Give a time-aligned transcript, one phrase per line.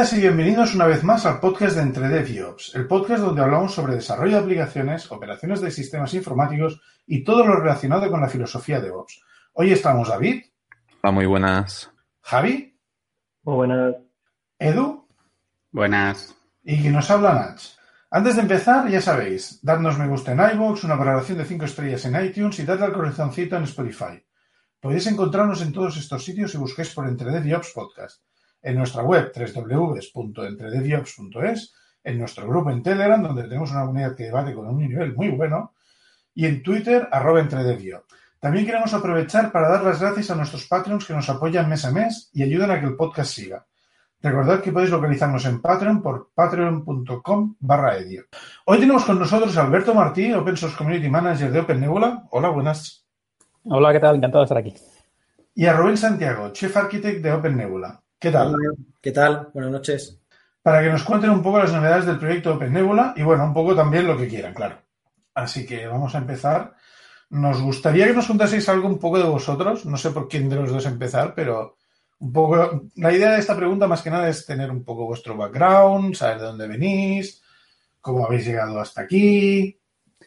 [0.00, 3.22] Bienvenidas y bienvenidos una vez más al podcast de Entre Dev y Ops, el podcast
[3.22, 8.22] donde hablamos sobre desarrollo de aplicaciones, operaciones de sistemas informáticos y todo lo relacionado con
[8.22, 9.20] la filosofía de Ops.
[9.52, 10.44] Hoy estamos David.
[11.02, 11.92] Hola, muy buenas.
[12.22, 12.74] Javi.
[13.42, 13.96] Muy buenas.
[14.58, 15.06] Edu.
[15.70, 16.34] Buenas.
[16.64, 17.60] Y que nos habla Nach.
[18.10, 22.06] Antes de empezar, ya sabéis, darnos me gusta en iVoox, una valoración de 5 estrellas
[22.06, 24.24] en iTunes y darle al corazoncito en Spotify.
[24.80, 28.22] Podéis encontrarnos en todos estos sitios si busquéis por Entre Dev y Ops Podcast
[28.62, 31.74] en nuestra web www.entredeviops.es,
[32.04, 35.28] en nuestro grupo en Telegram, donde tenemos una comunidad que debate con un nivel muy
[35.28, 35.74] bueno,
[36.34, 38.06] y en Twitter, arroba entredevio.
[38.38, 41.90] También queremos aprovechar para dar las gracias a nuestros Patreons que nos apoyan mes a
[41.90, 43.66] mes y ayudan a que el podcast siga.
[44.22, 48.24] Recordad que podéis localizarnos en Patreon por patreon.com barra edio.
[48.66, 52.24] Hoy tenemos con nosotros a Alberto Martí, Open Source Community Manager de Open Nebula.
[52.30, 53.06] Hola, buenas.
[53.64, 54.16] Hola, ¿qué tal?
[54.16, 54.74] Encantado de estar aquí.
[55.54, 58.02] Y a Rubén Santiago, Chief Architect de Open Nebula.
[58.20, 58.54] ¿Qué tal?
[59.00, 59.48] ¿Qué tal?
[59.54, 60.20] Buenas noches.
[60.62, 63.54] Para que nos cuenten un poco las novedades del proyecto Open Nebula y bueno, un
[63.54, 64.76] poco también lo que quieran, claro.
[65.34, 66.74] Así que vamos a empezar.
[67.30, 69.86] Nos gustaría que nos contaseis algo un poco de vosotros.
[69.86, 71.78] No sé por quién de los dos empezar, pero
[72.18, 72.82] un poco.
[72.96, 76.40] La idea de esta pregunta más que nada es tener un poco vuestro background, saber
[76.40, 77.42] de dónde venís,
[78.02, 79.80] cómo habéis llegado hasta aquí.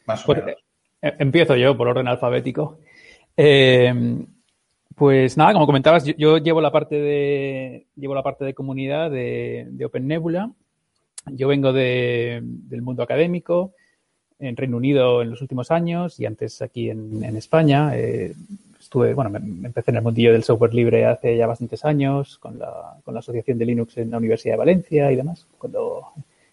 [0.07, 0.61] Más o Pues, menos.
[1.01, 2.79] eh, empiezo yo por orden alfabético.
[3.37, 4.25] Eh,
[4.95, 9.11] pues nada, como comentabas, yo, yo llevo la parte de llevo la parte de comunidad
[9.11, 10.51] de, Open Nebula.
[11.27, 13.73] Yo vengo de- del mundo académico
[14.39, 17.95] en Reino Unido en los últimos años y antes aquí en, España.
[17.95, 18.33] Eh,
[18.79, 22.37] estuve, bueno, me, me empecé en el mundillo del software libre hace ya bastantes años
[22.37, 26.07] con la, con la Asociación de Linux en la Universidad de Valencia y demás, cuando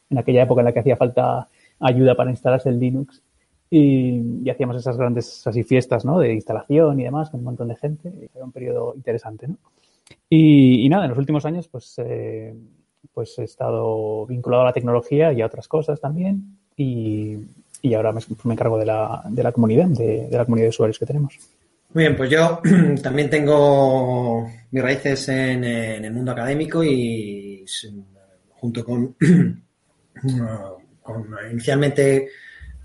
[0.08, 1.48] en aquella época en la que hacía falta
[1.80, 3.23] ayuda para instalarse el Linux
[3.70, 6.19] y, y hacíamos esas grandes así fiestas ¿no?
[6.19, 8.13] de instalación y demás con un montón de gente.
[8.35, 9.47] Era un periodo interesante.
[9.47, 9.57] ¿no?
[10.29, 12.55] Y, y nada, en los últimos años pues, eh,
[13.14, 16.59] pues he estado vinculado a la tecnología y a otras cosas también.
[16.77, 17.36] Y,
[17.83, 20.70] y ahora me, me encargo de la, de la comunidad, de, de la comunidad de
[20.70, 21.39] usuarios que tenemos.
[21.92, 22.61] Muy bien, pues yo
[23.03, 27.64] también tengo mis raíces en, en el mundo académico y
[28.51, 29.17] junto con,
[31.03, 32.29] con- inicialmente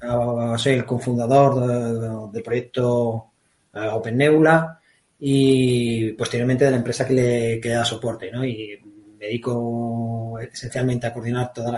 [0.02, 3.32] ah, soy el cofundador de- del proyecto
[3.74, 4.80] ah, Open Nebula
[5.20, 8.46] y posteriormente de la empresa que le, da soporte, ¿no?
[8.46, 8.80] Y
[9.18, 11.72] me dedico esencialmente a coordinar toda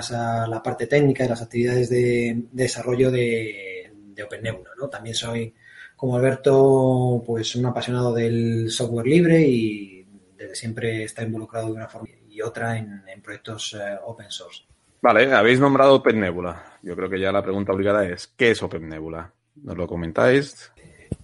[0.48, 4.90] la parte técnica y las actividades de, de desarrollo de, de Open Nebula, ¿no?
[4.90, 5.54] También soy
[5.96, 10.06] como Alberto, pues un apasionado del software libre y
[10.38, 14.64] desde siempre está involucrado de una forma y otra en, proyectos eh, open source.
[15.02, 16.77] Vale, habéis nombrado Open Nebula.
[16.88, 19.34] Yo creo que ya la pregunta obligada es, ¿qué es Open Nebula?
[19.62, 20.72] ¿Nos lo comentáis?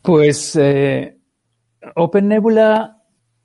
[0.01, 1.17] Pues eh,
[1.95, 2.97] Open Nebula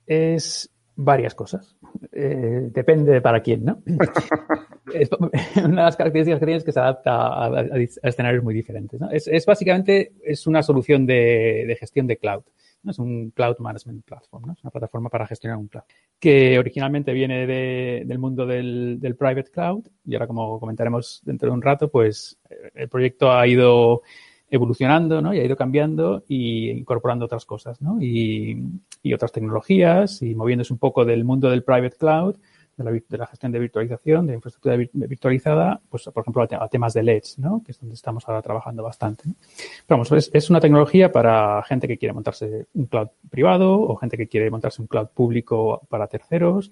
[0.05, 1.77] es varias cosas.
[2.11, 3.81] Eh, depende para quién, ¿no?
[4.93, 7.77] Es- una de las características que tiene es que se adapta a, a- a
[8.09, 8.99] escenarios muy diferentes.
[8.99, 9.09] ¿no?
[9.11, 12.41] Es, es básicamente es una solución de, de gestión de cloud.
[12.87, 14.53] Es un cloud management platform, ¿no?
[14.53, 15.83] es una plataforma para gestionar un cloud
[16.19, 21.53] que originalmente viene de- del mundo del, private cloud y ahora como comentaremos dentro de
[21.53, 24.01] un rato, pues eh, el proyecto ha ido
[24.49, 25.33] evolucionando ¿no?
[25.33, 27.97] y ha ido cambiando y incorporando otras cosas ¿no?
[28.01, 32.35] y otras tecnologías y moviéndose un poco del mundo del private cloud,
[32.79, 36.47] de la, de la gestión de virtualización, de infraestructura vir- virtualizada, pues por ejemplo a,
[36.47, 37.61] te- a temas de LEDs, ¿no?
[37.63, 39.23] que es donde estamos ahora trabajando bastante.
[39.25, 43.95] Pero vamos, es, es una tecnología para gente que quiere montarse un cloud privado o
[43.97, 46.71] gente que quiere montarse un cloud público para terceros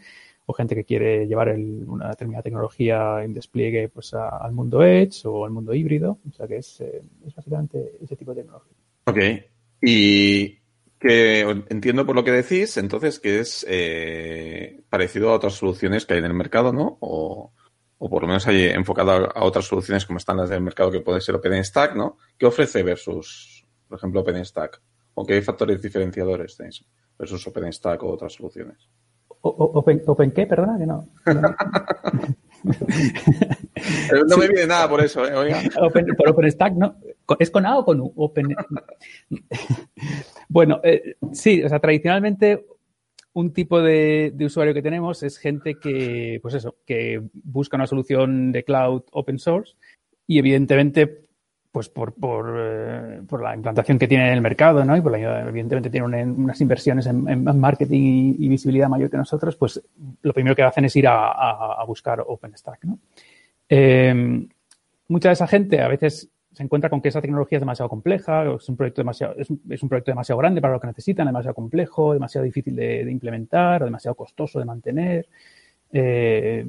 [0.50, 5.26] o gente que quiere llevar el- una determinada tecnología en despliegue pues al mundo edge
[5.26, 6.20] o al mundo híbrido.
[6.30, 8.74] O sea que es, eh, es básicamente ese tipo de tecnología.
[9.06, 9.18] Ok.
[9.82, 10.58] Y
[11.00, 16.14] que entiendo por lo que decís, entonces, que es eh, parecido a otras soluciones que
[16.16, 16.98] hay en el mercado, ¿no?
[17.02, 17.52] O,
[18.00, 20.92] o por lo menos hay enfocado a, a otras soluciones como están las del mercado
[20.92, 22.18] que puede ser OpenStack, ¿no?
[22.38, 24.82] ¿Qué ofrece versus, por ejemplo, OpenStack?
[25.16, 26.84] ¿O qué factores diferenciadores tenéis
[27.18, 28.90] versus OpenStack o otras soluciones?
[29.42, 30.46] O- o- open, ¿Open qué?
[30.48, 31.08] Perdona, que no.
[34.28, 35.34] No me viene nada por eso, ¿eh?
[35.36, 35.62] Oiga.
[35.82, 36.96] Open- por OpenStack, ¿no?
[37.26, 38.12] ¿Con- ¿Es con A o con U?
[38.16, 38.48] Open...
[40.50, 42.66] bueno, eh, sí, o sea, tradicionalmente
[43.34, 48.52] un tipo de, usuario que tenemos es gente que, pues eso, que busca una solución
[48.52, 49.76] de cloud open source
[50.26, 51.26] y evidentemente,
[51.72, 54.98] pues por, por, eh, por la implantación que tiene en el mercado, ¿no?
[54.98, 59.56] Y por la, evidentemente tiene una- unas inversiones en, marketing y, visibilidad mayor que nosotros,
[59.56, 59.82] pues
[60.24, 62.98] lo primero que hacen es ir a buscar OpenStack, ¿no?
[63.70, 64.48] Eh,
[65.10, 68.56] mucha de esa gente a veces se encuentra con que esa tecnología es demasiado compleja,
[68.56, 71.28] es un proyecto demasiado, es un, es un proyecto demasiado grande para lo que necesitan,
[71.28, 75.28] demasiado complejo, demasiado difícil de, implementar, o demasiado costoso de mantener.
[75.92, 76.66] eh,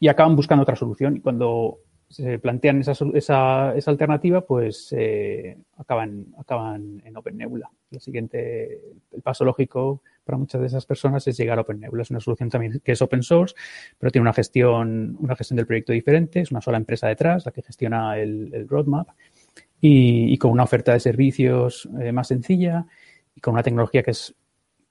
[0.00, 1.18] y acaban buscando otra solución.
[1.18, 1.78] Y cuando
[2.08, 7.70] se plantean esa, esa, esa alternativa, pues eh, acaban, acaban en OpenNebula.
[7.92, 8.80] El siguiente,
[9.12, 12.02] el paso lógico para muchas de esas personas es llegar a OpenNebula.
[12.02, 13.54] Es una solución también que es open source,
[13.98, 16.40] pero tiene una gestión, una gestión del proyecto diferente.
[16.40, 19.08] Es una sola empresa detrás la que gestiona el, roadmap
[19.80, 22.86] y, y, con una oferta de servicios eh, más sencilla
[23.34, 24.34] y con una tecnología que es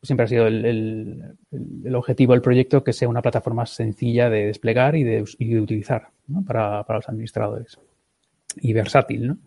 [0.03, 1.37] siempre ha sido el, el,
[1.85, 5.61] el, objetivo del proyecto que sea una plataforma sencilla de desplegar y de, y de
[5.61, 6.43] utilizar ¿no?
[6.43, 7.79] para, para, los administradores.
[8.57, 9.37] Y versátil, ¿no?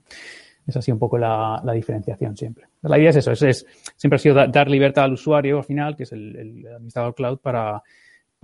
[0.66, 2.66] Es así un poco la, la diferenciación siempre.
[2.82, 3.66] La idea es eso, es, es
[3.96, 7.14] siempre ha sido da, dar libertad al usuario al final, que es el, el administrador
[7.14, 7.82] cloud, para,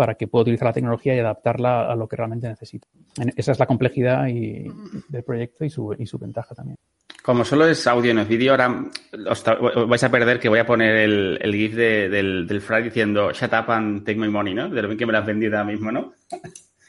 [0.01, 2.89] para que pueda utilizar la tecnología y adaptarla a lo que realmente necesita.
[3.37, 4.67] Esa es la complejidad y,
[5.09, 6.79] del proyecto y su, y su ventaja también.
[7.23, 8.83] Como solo es audio, no es vídeo, ahora
[9.29, 9.45] os,
[9.87, 13.31] vais a perder que voy a poner el, el GIF de, del, del Fry diciendo
[13.33, 14.71] shut up and take my money, ¿no?
[14.71, 16.15] De lo bien que me lo has vendido ahora mismo, ¿no?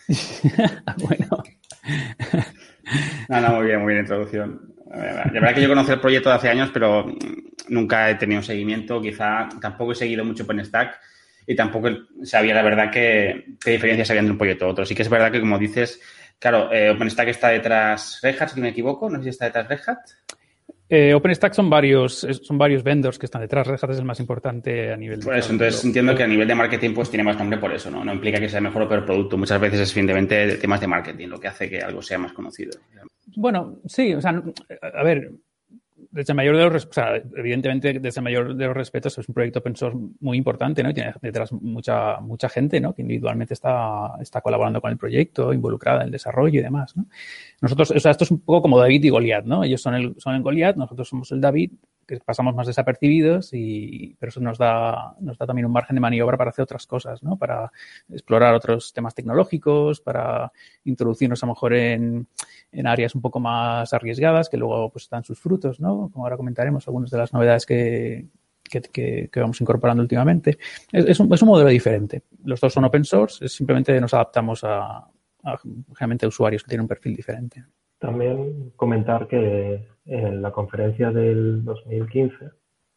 [0.97, 1.43] bueno.
[3.27, 4.73] no, no, muy bien, muy bien introducción.
[4.93, 7.05] La verdad que yo conocí el proyecto de hace años, pero
[7.69, 9.01] nunca he tenido seguimiento.
[9.01, 10.99] Quizá tampoco he seguido mucho OpenStack
[11.47, 11.89] y tampoco
[12.23, 14.85] sabía la verdad que, qué diferencias había entre un proyecto y otro.
[14.85, 16.01] Sí que es verdad que, como dices,
[16.39, 19.67] claro, eh, OpenStack está detrás Red Hat, si me equivoco, no sé si está detrás
[19.67, 19.99] Red Hat.
[20.93, 23.65] Eh, OpenStack son varios, son varios vendors que están detrás.
[23.65, 25.25] Red Hat es el más importante a nivel de.
[25.25, 27.73] Por eso, entonces pero, entiendo que a nivel de marketing pues tiene más nombre por
[27.73, 28.03] eso, ¿no?
[28.03, 29.37] No implica que sea mejor o peor producto.
[29.37, 32.71] Muchas veces es simplemente temas de marketing lo que hace que algo sea más conocido.
[33.37, 34.43] Bueno, sí, o sea,
[34.81, 35.31] a ver,
[36.11, 39.27] desde el mayor de los, o sea, evidentemente, desde el mayor de los respetos, es
[39.27, 40.89] un proyecto open source muy importante, ¿no?
[40.89, 42.93] Y tiene detrás mucha, mucha gente, ¿no?
[42.93, 47.05] Que individualmente está, está colaborando con el proyecto, involucrada en el desarrollo y demás, ¿no?
[47.61, 49.63] Nosotros, o sea, esto es un poco como David y Goliat, ¿no?
[49.63, 51.71] Ellos son el, son el Goliat, nosotros somos el David,
[52.19, 56.01] que pasamos más desapercibidos y, pero eso nos da, nos da también un margen de
[56.01, 57.37] maniobra para hacer otras cosas, ¿no?
[57.37, 57.71] Para
[58.09, 60.51] explorar otros temas tecnológicos, para
[60.83, 62.27] introducirnos a lo mejor en,
[62.71, 66.09] en áreas un poco más arriesgadas que luego pues dan sus frutos, ¿no?
[66.11, 68.27] Como ahora comentaremos algunas de las novedades que,
[68.63, 70.57] que, que, vamos incorporando últimamente.
[70.91, 72.23] Es, un, es, un, modelo diferente.
[72.43, 74.97] Los dos son open source, simplemente nos adaptamos a,
[75.43, 77.63] a a usuarios que tienen un perfil diferente.
[78.01, 82.49] También comentar que en la conferencia del 2015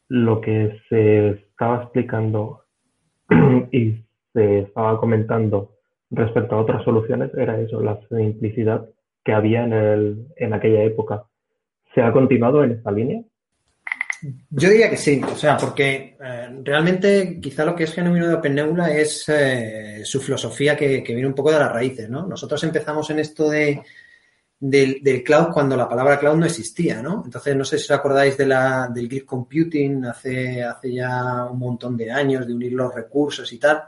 [0.09, 2.63] lo que se estaba explicando
[3.71, 4.03] y
[4.33, 5.73] se estaba comentando
[6.11, 8.89] respecto a otras soluciones era eso, la simplicidad
[9.23, 11.25] que había en, el, en aquella época.
[11.95, 13.23] ¿Se ha continuado en esta línea?
[14.49, 18.37] Yo diría que sí, o sea, porque eh, realmente quizá lo que es genuino de
[18.37, 22.27] OpenNebula es eh, su filosofía que, que, viene un poco de las raíces, ¿no?
[22.27, 23.83] Nosotros empezamos en esto de,
[24.67, 27.23] del, cloud cuando la palabra cloud no existía, ¿no?
[27.25, 31.59] Entonces, no sé si os acordáis de la, del grid computing hace, hace ya un
[31.59, 33.83] montón de años, de unir los recursos y tal.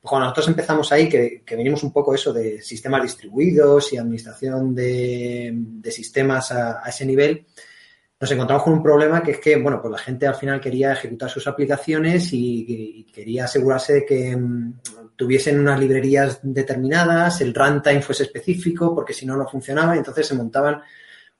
[0.00, 3.96] Pues cuando nosotros empezamos ahí, que, que venimos un poco eso de sistemas distribuidos y
[3.96, 7.44] administración de, de sistemas a, ese nivel,
[8.20, 10.92] nos encontramos con un problema que es que, bueno, pues la gente al final quería
[10.92, 14.36] ejecutar sus aplicaciones y quería asegurarse de que
[15.16, 20.26] tuviesen unas librerías determinadas, el runtime fuese específico, porque si no, no funcionaba, y entonces
[20.26, 20.82] se montaban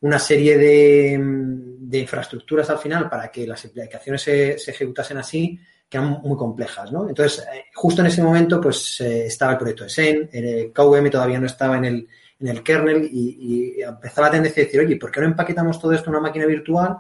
[0.01, 5.59] una serie de, de, infraestructuras al final para que las aplicaciones se, se, ejecutasen así,
[5.89, 7.09] que eran muy complejas, ¿no?
[7.09, 11.39] Entonces, justo en ese momento, pues eh, estaba el proyecto de SEN, el KVM todavía
[11.39, 12.09] no estaba en el,
[12.41, 15.81] en el kernel y, y, empezaba la tendencia de decir, oye, ¿por qué no empaquetamos
[15.81, 16.99] todo esto en una máquina virtual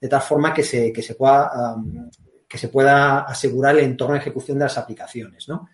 [0.00, 2.10] de tal forma que se, que se, pueda, um,
[2.46, 5.68] que se pueda asegurar el entorno de ejecución de las aplicaciones, ¿no?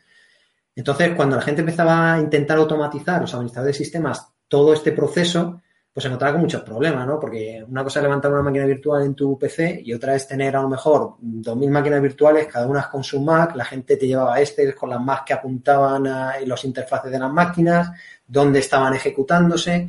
[0.75, 5.61] Entonces, cuando la gente empezaba a intentar automatizar, los administradores de sistemas, todo este proceso,
[5.93, 7.19] pues se encontraba con muchos problemas, ¿no?
[7.19, 10.55] Porque una cosa es levantar una máquina virtual en tu PC y otra es tener
[10.57, 14.41] a lo mejor 2.000 máquinas virtuales, cada una con su Mac, la gente te llevaba
[14.41, 17.91] este con las Mac que apuntaban a los interfaces de las máquinas,
[18.27, 19.89] dónde estaban ejecutándose.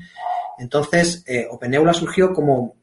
[0.58, 2.76] Entonces, eh, OpenEula surgió como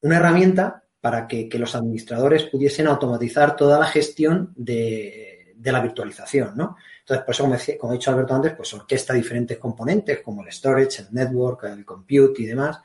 [0.00, 5.31] una herramienta para que los administradores pudiesen automatizar toda la gestión de
[5.62, 6.76] de la virtualización, ¿no?
[7.00, 11.02] Entonces, por eso, como, he dicho Alberto antes, pues orquesta diferentes componentes como el storage,
[11.02, 12.80] el network, el compute y demás.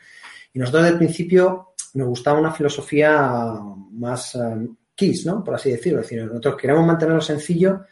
[0.54, 3.60] Y nosotros desde el principio nos gustaba una filosofía
[3.92, 5.44] más um, KISS, ¿no?
[5.44, 6.02] Por así decirlo.
[6.02, 7.86] Es decir, nosotros queremos mantenerlo sencillo,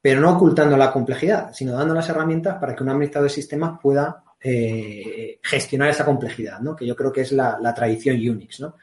[0.00, 3.78] pero no ocultando la complejidad, sino dando las herramientas para que un administrador de sistemas
[3.82, 6.74] pueda eh, gestionar esa complejidad, ¿no?
[6.74, 8.76] Que yo creo que es la, la tradición Unix, ¿no?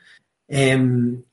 [0.47, 0.77] Eh,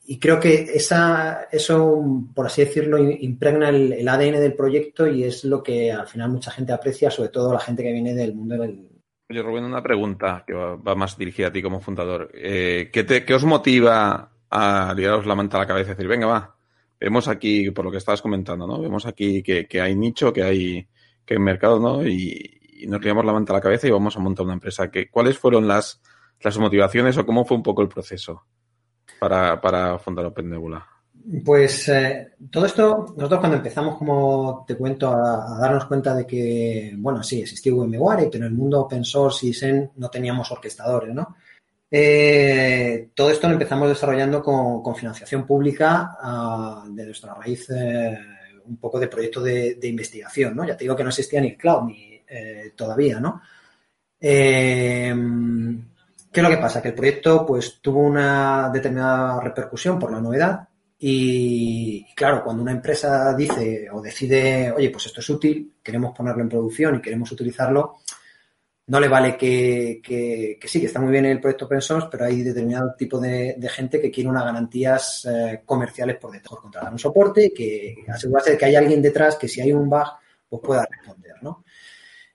[0.07, 2.03] y creo que esa, eso,
[2.35, 6.51] por así decirlo, impregna el, ADN del proyecto y es lo que al final mucha
[6.51, 8.89] gente aprecia, sobre todo la gente que viene del mundo del...
[9.29, 12.31] Oye, Rubén, una pregunta que va, más dirigida a ti como fundador.
[12.35, 16.09] Eh, ¿qué, te, ¿Qué os motiva a liaros la manta a la cabeza y decir,
[16.09, 16.57] venga, va,
[16.99, 18.81] vemos aquí, por lo que estabas comentando, ¿no?
[18.81, 20.89] Vemos aquí que, hay nicho, que hay,
[21.25, 22.05] que mercado, ¿no?
[22.05, 24.91] Y, y nos liamos la manta a la cabeza y vamos a montar una empresa.
[24.91, 26.03] ¿Qué, ¿Cuáles fueron las,
[26.41, 28.45] las motivaciones o cómo fue un poco el proceso
[29.19, 30.87] para, para fundar Open Nebula?
[31.45, 36.27] Pues eh, todo esto, nosotros cuando empezamos, como te cuento, a, a, darnos cuenta de
[36.27, 40.51] que, bueno, sí, existía VMware, pero en el mundo open source y Zen no teníamos
[40.51, 41.37] orquestadores, ¿no?
[41.93, 48.17] Eh, todo esto lo empezamos desarrollando con, financiación pública uh, de nuestra raíz, eh,
[48.67, 50.65] un poco de proyecto de, de, investigación, ¿no?
[50.65, 53.43] Ya te digo que no existía ni cloud ni eh, todavía, ¿no?
[56.33, 56.81] ¿Qué es lo que pasa?
[56.81, 60.69] Que el proyecto pues tuvo una determinada repercusión por la novedad
[61.03, 66.43] y, claro, cuando una empresa dice o decide, oye, pues esto es útil, queremos ponerlo
[66.43, 67.97] en producción y queremos utilizarlo,
[68.87, 72.27] no le vale que, que, sí, que está muy bien el proyecto open source, pero
[72.27, 76.63] hay determinado tipo de, de gente que quiere unas garantías eh, comerciales por detrás, por
[76.63, 80.07] contratar un soporte, que asegurarse de que hay alguien detrás que si hay un bug,
[80.49, 81.65] pues pueda responder, ¿no?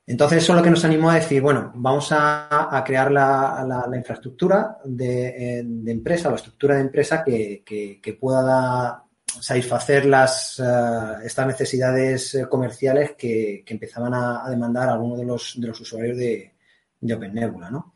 [0.07, 4.77] Entonces, eso es lo que nos animó a decir, bueno, vamos a, crear la, infraestructura
[4.83, 13.15] de, de, empresa, la estructura de empresa que, pueda satisfacer las, uh, estas necesidades comerciales
[13.17, 16.53] que, empezaban a, demandar algunos de los, de los usuarios de,
[17.01, 17.94] de Open Nebula, ¿no?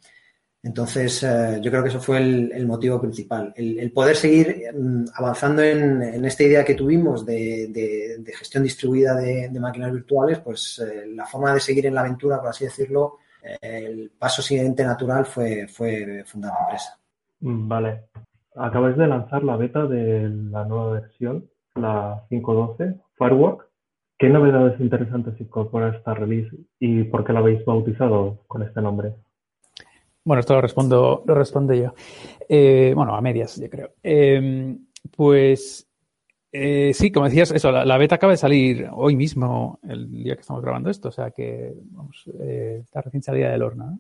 [0.62, 3.54] Entonces, eh, yo creo que eso fue el, motivo principal.
[3.56, 9.50] El, poder seguir um, avanzando en, en, esta idea que tuvimos de, gestión distribuida de,
[9.60, 13.58] máquinas virtuales, pues eh, la forma de seguir en la aventura, por así decirlo, eh,
[13.62, 15.66] el paso siguiente natural fue,
[16.26, 17.00] fundar la empresa.
[17.40, 18.04] Vale.
[18.56, 23.70] Acabáis de lanzar la beta de la nueva versión, la 5.12, Firework.
[24.18, 29.14] ¿Qué novedades interesantes incorpora esta release y por qué la habéis bautizado con este nombre?
[30.30, 31.96] Bueno, esto lo respondo, lo respondo yo.
[32.48, 33.94] Eh, bueno, a medias, yo creo.
[34.04, 34.78] Eh,
[35.18, 35.88] pues
[36.52, 40.42] eh, sí, como decías, eso, la, beta acaba de salir hoy mismo, el día que
[40.42, 43.86] estamos grabando esto, o sea que vamos, eh, está recién salida del horno.
[43.86, 44.00] ¿no?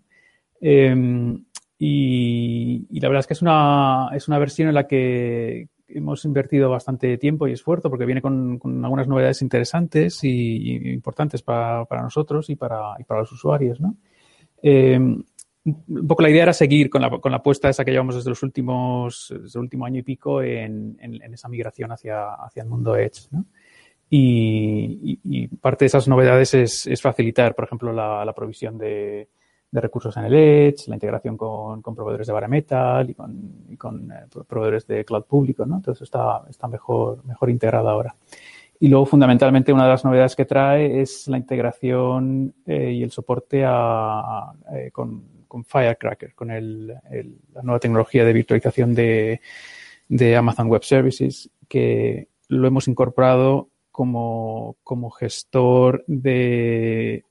[1.79, 6.25] Y, y, la verdad es que es una, es una versión en la que hemos
[6.25, 11.86] invertido bastante tiempo y esfuerzo porque viene con, con algunas novedades interesantes y, importantes para,
[11.86, 13.95] para, nosotros y para, y para los usuarios, ¿no?
[14.62, 15.00] Eh,
[15.88, 18.29] un poco la idea era seguir con la, con la apuesta esa que llevamos desde
[18.29, 22.69] los últimos, desde el último año y pico en, en, esa migración hacia, hacia el
[22.69, 23.27] mundo Edge.
[24.09, 29.29] Y, parte de esas novedades es, es facilitar, por ejemplo, la, provisión de,
[29.69, 32.65] de, recursos en el Edge, la integración con, con proveedores de bare
[33.07, 35.77] y con, con eh, proveedores de cloud público, ¿no?
[35.77, 38.15] Entonces está, está mejor, mejor integrado ahora.
[38.81, 43.11] Y luego, fundamentalmente, una de las novedades que trae es la integración eh, y el
[43.11, 49.41] soporte a, eh, con con Firecracker, con el, la nueva tecnología de virtualización de,
[50.07, 54.77] de, Amazon Web Services, que lo hemos incorporado como,
[55.19, 57.25] gestor de,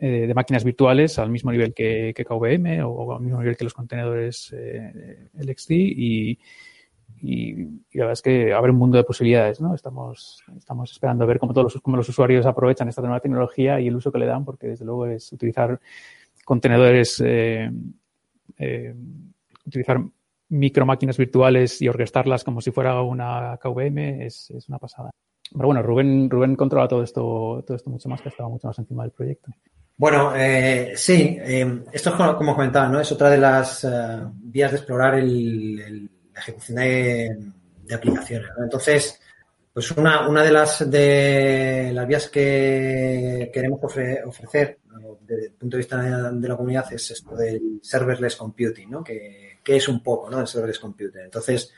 [0.00, 3.72] eh, de, máquinas virtuales al mismo nivel que, KVM o, al mismo nivel que los
[3.72, 6.38] contenedores eh, LXD y,
[7.22, 7.54] y,
[7.94, 9.74] la verdad es que abre un mundo de posibilidades, ¿no?
[9.74, 10.42] Estamos,
[10.90, 14.10] esperando ver cómo todos los, cómo los usuarios aprovechan esta nueva tecnología y el uso
[14.10, 15.80] que le dan, porque desde luego es utilizar
[16.44, 17.70] contenedores, eh,
[18.58, 18.94] eh,
[19.66, 20.00] utilizar
[20.48, 25.10] micro máquinas virtuales y orquestarlas como si fuera una KVM es, es, una pasada.
[25.50, 28.78] Pero bueno, Rubén, Rubén controla todo esto, todo esto mucho más, que estaba mucho más
[28.78, 29.50] encima del proyecto.
[29.96, 33.00] Bueno, eh, sí, eh, esto es como, como comentaba, ¿no?
[33.00, 38.48] Es otra de las uh, vías de explorar el, la ejecución de, aplicaciones.
[38.58, 39.20] Entonces,
[39.72, 44.78] pues una, una de las de las vías que queremos ofre, ofrecer
[45.20, 49.02] desde el punto de vista de, la comunidad es esto del serverless computing, ¿no?
[49.02, 50.40] Que, que es un poco, ¿no?
[50.40, 51.22] El serverless computing.
[51.22, 51.72] Entonces,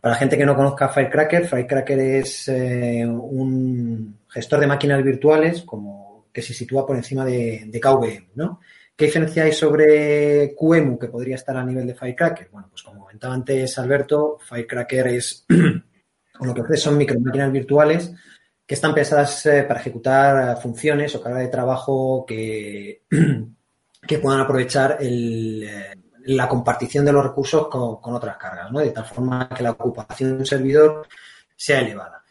[0.00, 5.62] para la gente que no conozca Firecracker, Firecracker es eh, un gestor de máquinas virtuales
[5.62, 8.60] como que se sitúa por encima de, de KVM, ¿no?
[8.96, 12.48] ¿Qué diferencia hay sobre QEMU que podría estar a nivel de Firecracker?
[12.52, 15.46] Bueno, pues como comentaba antes Alberto, Firecracker es
[16.40, 18.12] lo que ofrece son micromáquinas virtuales
[18.70, 23.02] que están pensadas eh, para ejecutar funciones o carga de trabajo que,
[24.06, 25.92] que puedan aprovechar eh,
[26.26, 28.78] la compartición de los recursos con, con otras cargas, ¿no?
[28.78, 31.08] de tal forma que la ocupación de un servidor
[31.56, 32.22] sea elevada.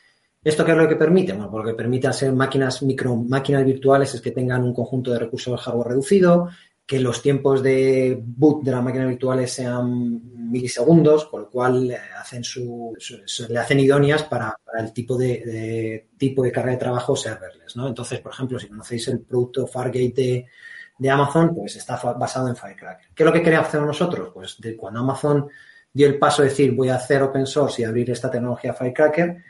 [0.42, 1.34] ¿Esto qué es lo que permite?
[1.34, 5.52] Bueno, porque permite hacer máquinas, micro máquinas virtuales es que tengan un conjunto de recursos
[5.52, 6.52] de hardware reducido,
[6.90, 12.44] que los tiempos de boot de las máquinas virtuales sean milisegundos, con lo cual hacen
[12.44, 12.98] su,
[13.48, 17.88] le hacen idóneas para, el tipo de, tipo de carga de trabajo serverless, ¿no?
[17.88, 20.48] Entonces, por ejemplo, si conocéis el producto Fargate
[20.98, 23.10] de, Amazon, pues está basado en Firecracker.
[23.14, 24.32] ¿Qué es lo que queríamos hacer nosotros?
[24.34, 25.48] Pues de cuando Amazon
[25.94, 29.44] dio el paso de decir voy a hacer open source y abrir esta tecnología Firecracker,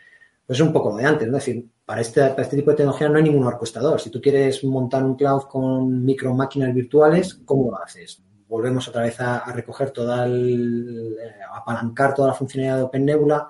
[0.46, 1.38] pues un poco de antes, ¿no?
[1.38, 4.00] Es decir, para este, para este tipo de tecnología no hay ningún orquestador.
[4.00, 8.22] Si tú quieres montar un cloud con micro máquinas virtuales, ¿cómo lo haces?
[8.48, 11.17] Volvemos otra vez a, recoger toda el,
[11.51, 13.50] a apalancar toda la funcionalidad de OpenNebula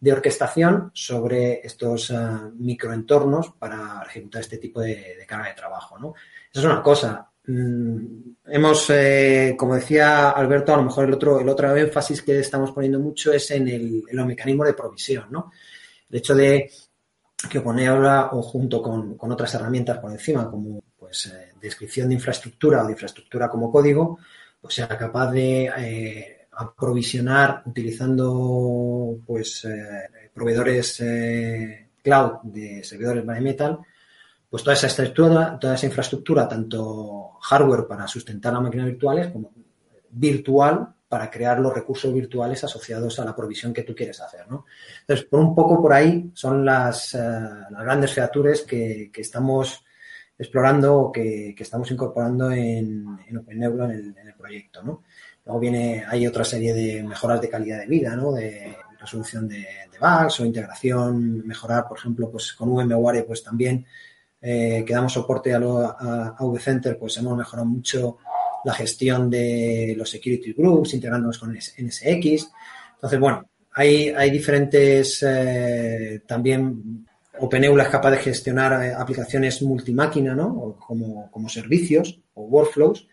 [0.00, 5.96] de orquestación sobre estos uh, microentornos para ejecutar este tipo de, de, carga de trabajo.
[6.00, 6.14] ¿no?
[6.50, 7.30] Esa es una cosa.
[7.46, 8.06] Mm,
[8.46, 12.72] hemos, eh, como decía Alberto, a lo mejor el otro, el otro énfasis que estamos
[12.72, 15.26] poniendo mucho es en, el, en los mecanismos de provisión.
[15.30, 15.52] ¿no?
[16.10, 16.68] El hecho de
[17.50, 22.14] que ahora o junto con, con, otras herramientas por encima, como pues eh, descripción de
[22.14, 24.18] infraestructura o de infraestructura como código,
[24.60, 31.02] pues sea capaz de eh, aprovisionar utilizando pues eh, proveedores
[32.02, 33.78] cloud de servidores bare metal
[34.50, 39.52] pues toda esa estructura, toda esa infraestructura, tanto hardware para sustentar las máquinas virtuales como
[40.10, 44.66] virtual para crear los recursos virtuales asociados a la provisión que tú quieres hacer, ¿no?
[45.00, 49.84] Entonces, por un poco por ahí son las, las grandes features que, estamos
[50.38, 55.02] explorando o que, estamos incorporando en, en en el, proyecto, ¿no?
[55.46, 58.32] Luego viene, hay otra serie de mejoras de calidad de vida, ¿no?
[58.32, 63.86] De resolución de, de bugs o integración, mejorar, por ejemplo, pues con VMware, pues también
[64.40, 68.18] eh, que damos soporte a, lo, a, a VCenter, pues hemos mejorado mucho
[68.64, 72.50] la gestión de los security groups, integrándonos con NSX.
[72.94, 77.06] Entonces, bueno, hay, hay diferentes, eh, también
[77.40, 80.48] OpenEULA es capaz de gestionar eh, aplicaciones multimáquina, ¿no?
[80.48, 83.06] O como, como servicios o workflows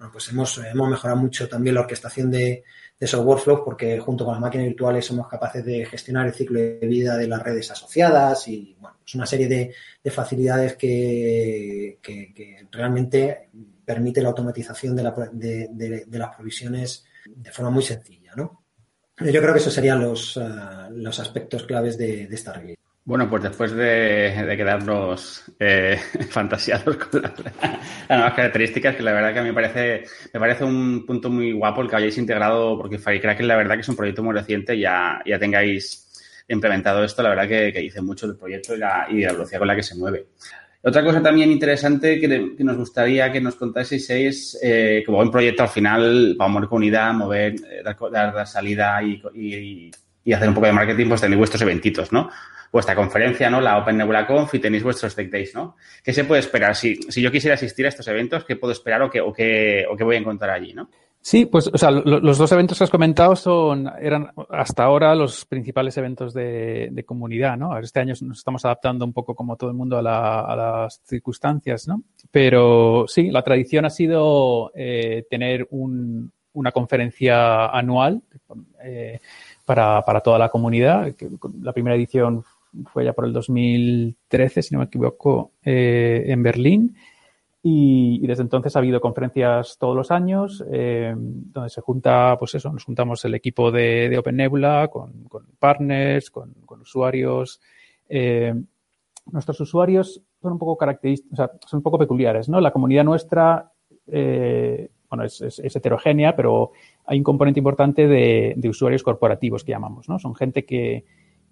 [0.00, 2.64] bueno, pues hemos, hemos mejorado mucho también la orquestación de,
[2.98, 6.78] esos workflows porque junto con las máquinas virtuales somos capaces de gestionar el ciclo de
[6.86, 12.66] vida de las redes asociadas y bueno, es una serie de, de facilidades que, que,
[12.70, 13.50] realmente
[13.84, 18.64] permite la automatización de, la, de, de, las provisiones de forma muy sencilla, ¿no?
[19.18, 22.80] Yo creo que esos serían los, uh, los aspectos claves de, esta revista.
[23.04, 25.98] Bueno, pues después de, quedarnos eh,
[26.30, 27.34] fantasiados con la,
[28.08, 31.28] las nuevas características, que la verdad que a mí me parece, me parece un punto
[31.28, 34.34] muy guapo el que hayáis integrado, porque Firecracker la verdad que es un proyecto muy
[34.34, 36.06] reciente, ya, ya tengáis
[36.48, 39.68] implementado esto, la verdad que, que dice mucho del proyecto y y la velocidad con
[39.68, 40.26] la que se mueve.
[40.82, 45.30] Otra cosa también interesante que, que nos gustaría que nos contaseis es eh, como un
[45.30, 49.90] proyecto al final, para mover comunidad, mover, eh, dar, dar, salida y, y,
[50.24, 52.30] y, hacer un poco de marketing, pues tenéis vuestros eventitos, ¿no?
[52.72, 53.60] vuestra conferencia, ¿no?
[53.60, 55.76] La Open Nebula Conf y tenéis vuestros Tech Days, ¿no?
[56.04, 56.76] ¿Qué se puede esperar?
[56.76, 59.84] Si, si yo quisiera asistir a estos eventos, ¿qué puedo esperar o qué, o qué,
[59.90, 60.88] o qué voy a encontrar allí, ¿no?
[61.22, 65.14] Sí, pues, o sea, lo, los dos eventos que has comentado son, eran hasta ahora
[65.14, 67.76] los principales eventos de, de comunidad, ¿no?
[67.78, 71.02] Este año nos estamos adaptando un poco como todo el mundo a, la, a las
[71.04, 72.02] circunstancias, ¿no?
[72.30, 78.22] Pero sí, la tradición ha sido eh, tener un, una conferencia anual
[78.82, 79.20] eh,
[79.66, 81.14] para, para toda la comunidad.
[81.62, 82.42] La primera edición
[82.92, 86.96] fue ya por el 2013, si no me equivoco, eh, en Berlín.
[87.62, 92.54] Y, y, desde entonces ha habido conferencias todos los años eh, donde se junta, pues
[92.54, 97.60] eso, nos juntamos el equipo de, Open Nebula con, con partners, con, usuarios.
[98.08, 98.54] Eh,
[99.30, 102.60] nuestros usuarios son un poco característicos, o sea, son un poco peculiares, ¿no?
[102.62, 103.70] La comunidad nuestra,
[104.06, 106.72] eh, bueno, es, heterogénea, pero
[107.04, 110.18] hay un componente importante de, de usuarios corporativos que llamamos, ¿no?
[110.18, 111.04] Son gente que,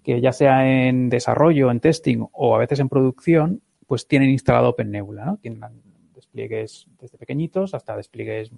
[0.03, 4.69] que ya sea en desarrollo, en testing o a veces en producción, pues tienen instalado
[4.69, 5.37] OpenNebula, ¿no?
[5.37, 5.61] Tienen
[6.29, 8.51] despliegues desde pequeñitos hasta despliegues,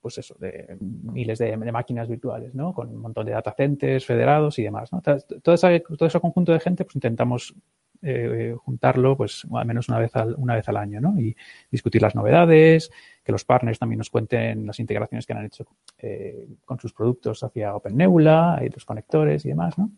[0.00, 2.74] pues eso, de miles de, máquinas virtuales, ¿no?
[2.74, 5.00] Con un montón de data centers federados y demás, ¿no?
[5.00, 7.54] Todo, ese, todo ese conjunto de gente, pues intentamos
[8.02, 11.18] eh, juntarlo, pues al menos una vez al, una vez al año, ¿no?
[11.18, 11.34] Y
[11.70, 12.90] discutir las novedades,
[13.24, 15.66] que los partners también nos cuenten las integraciones que han hecho
[15.98, 19.90] eh, con sus productos hacia OpenNebula, los conectores y demás, ¿no?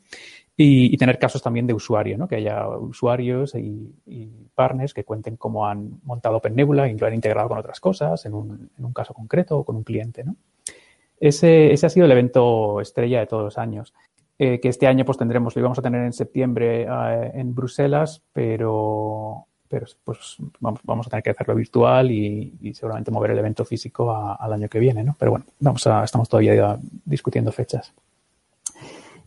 [0.57, 2.27] Y, tener casos también de usuario, ¿no?
[2.27, 3.93] Que haya usuarios y,
[4.55, 8.33] partners que cuenten cómo han montado OpenNebula y lo han integrado con otras cosas en
[8.33, 10.37] un, caso concreto o con un cliente, ¿no?
[11.21, 13.93] Ese, ese ha sido el evento estrella de todos los años.
[14.39, 18.23] Eh, que este año pues tendremos, lo íbamos a tener en septiembre eh, en Bruselas,
[18.35, 24.15] pero, pero pues vamos, a tener que hacerlo virtual y, seguramente mover el evento físico
[24.15, 25.17] al año que viene, ¿no?
[25.19, 27.93] Pero bueno, vamos a, estamos todavía discutiendo fechas.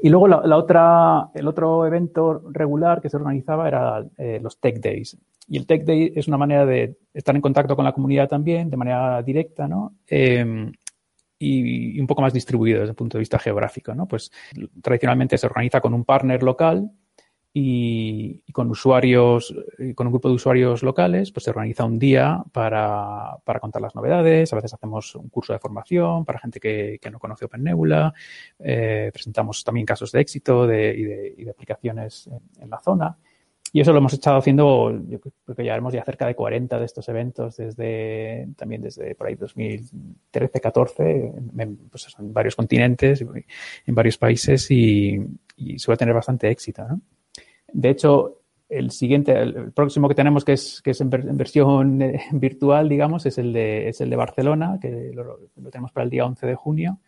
[0.01, 4.57] Y luego la, la, otra, el otro evento regular que se organizaba era eh, los
[4.59, 5.17] Tech Days.
[5.47, 8.69] Y el Tech Day es una manera de estar en contacto con la comunidad también,
[8.69, 9.95] de manera directa, ¿no?
[10.07, 10.71] Eh,
[11.37, 14.07] y, y, un poco más distribuido desde el punto de vista geográfico, ¿no?
[14.07, 14.31] Pues
[14.81, 16.91] tradicionalmente se organiza con un partner local
[17.61, 19.53] y, y, con usuarios,
[19.93, 23.95] con un grupo de usuarios locales, pues se organiza un día para, para, contar las
[23.95, 24.53] novedades.
[24.53, 28.13] A veces hacemos un curso de formación para gente que, que no conoce OpenNebula.
[28.59, 32.29] Eh, presentamos también casos de éxito de, y, de, y de aplicaciones
[32.61, 33.17] en, la zona.
[33.73, 36.85] y eso lo hemos estado haciendo, yo creo que llevamos ya cerca de 40 de
[36.85, 43.95] estos eventos desde también desde por ahí 2013, 14, en, pues en varios continentes, en
[43.95, 45.19] varios países y,
[45.77, 46.87] suele tener bastante éxito.
[46.87, 47.01] ¿no?
[47.73, 52.21] De hecho, el siguiente, el próximo que tenemos que es, que es en, versión eh,
[52.31, 55.39] virtual, digamos, es el de, es el de Barcelona, que lo,
[55.71, 56.99] tenemos para el día 11 de junio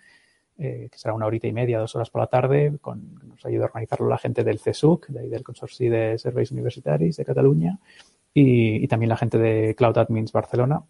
[0.64, 3.64] eh, que será una horita y media, dos horas por la tarde, con, nos ayuda
[3.64, 7.80] a organizarlo la gente del CSUC, de ahí del Consorcio de Serveis Universitaris de Cataluña,
[8.32, 10.84] y, también la gente de Cloud Admins Barcelona.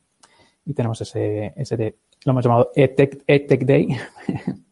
[0.66, 3.88] Y tenemos ese, ese de, lo hemos llamado EdTech, Day.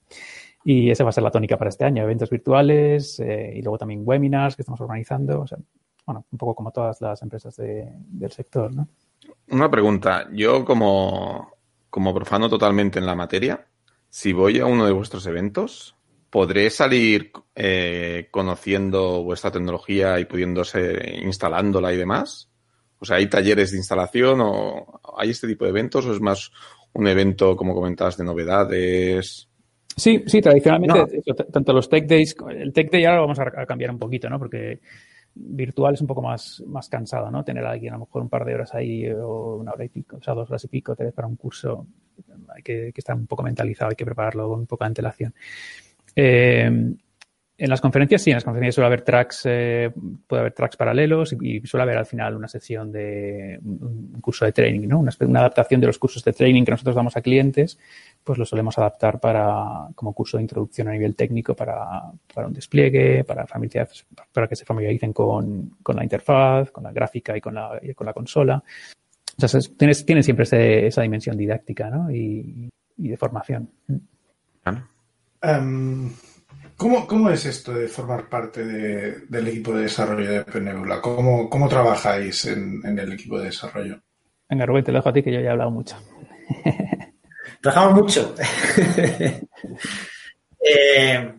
[0.72, 3.80] y esa va a ser la tónica para este año, eventos virtuales eh, y luego
[3.80, 5.42] también webinars que estamos organizando.
[5.42, 5.58] O sea,
[6.06, 8.88] bueno, un poco como todas las empresas del sector, ¿no?
[9.48, 10.28] Una pregunta.
[10.32, 11.54] Yo como,
[11.90, 13.66] como profano totalmente en la materia,
[14.10, 15.96] si voy a uno de vuestros eventos,
[16.30, 22.52] ¿podré salir eh, conociendo vuestra tecnología y pudiéndose instalándola y demás?
[23.00, 26.52] O sea, ¿hay talleres de instalación o hay este tipo de eventos o es más
[26.94, 29.49] un evento, como comentabas, de novedades?
[30.00, 33.92] Sí, sí, tradicionalmente, tanto los Tech Days, el Tech Day ahora lo vamos a, cambiar
[33.92, 34.40] un poquito, ¿no?
[34.40, 34.80] Porque
[35.36, 37.44] virtual es un poco más, más cansado, ¿no?
[37.44, 39.90] Tener a alguien a lo mejor un par de horas ahí o una hora y
[39.90, 41.86] pico, o sea, dos horas y pico, tres para un curso
[42.56, 45.34] hay que, estar un poco mentalizado, hay que prepararlo con un poco de antelación.
[46.16, 46.96] Eh,
[47.60, 49.92] en las conferencias sí, en las conferencias suele haber tracks, eh,
[50.28, 54.54] puede haber tracks paralelos y, suele haber al final una sección de un, curso de
[54.54, 55.00] training, ¿no?
[55.00, 57.78] Una, adaptación de los cursos de training que nosotros damos a clientes,
[58.24, 62.04] pues lo solemos adaptar para como curso de introducción a nivel técnico para,
[62.38, 67.56] un despliegue, para, para que se familiaricen con, la interfaz, con la gráfica y con
[67.56, 68.64] la, y con la consola.
[69.38, 72.10] O sea, tienes, siempre esa dimensión didáctica ¿no?
[72.10, 73.70] y, de formación.
[75.42, 76.12] Em,
[76.80, 81.02] ¿cómo, es esto de formar parte del equipo de desarrollo de Penebula?
[81.02, 84.02] ¿Cómo, cómo trabajáis en, el equipo de desarrollo?
[84.50, 85.98] Venga, Rubén, te lo dejo a ti que yo ya he hablado mucho.
[87.62, 88.34] Trabajamos mucho.
[90.60, 91.34] eh,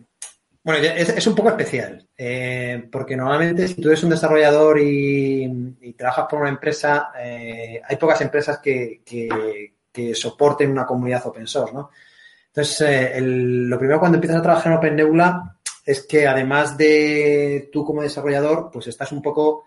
[0.63, 6.27] bueno, es, un poco especial, eh, porque normalmente si tú eres un desarrollador y, trabajas
[6.29, 9.01] por una empresa, eh, hay pocas empresas que,
[10.13, 11.89] soporten una comunidad open source, ¿no?
[12.53, 17.69] Entonces, eh, lo primero cuando empiezas a trabajar en Open Nebula es que además de
[17.71, 19.65] tú como desarrollador, pues estás un poco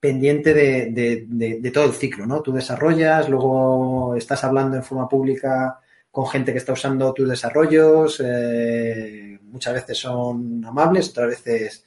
[0.00, 2.42] pendiente de, de todo el ciclo, ¿no?
[2.42, 5.80] Tú desarrollas, luego estás hablando en forma pública
[6.14, 8.22] con gente que está usando tus desarrollos.
[8.24, 11.84] Eh, muchas veces son amables, otras veces,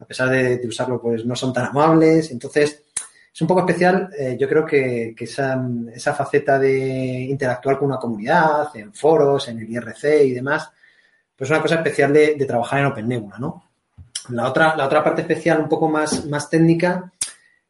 [0.00, 2.32] a pesar de, usarlo, pues no son tan amables.
[2.32, 2.82] Entonces,
[3.32, 5.62] es un poco especial, eh, yo creo que, esa,
[5.94, 10.70] esa, faceta de interactuar con una comunidad, en foros, en el IRC y demás,
[11.36, 13.70] pues es una cosa especial de, trabajar en OpenNebula, ¿no?
[14.30, 17.12] La otra, la otra parte especial, un poco más, más técnica,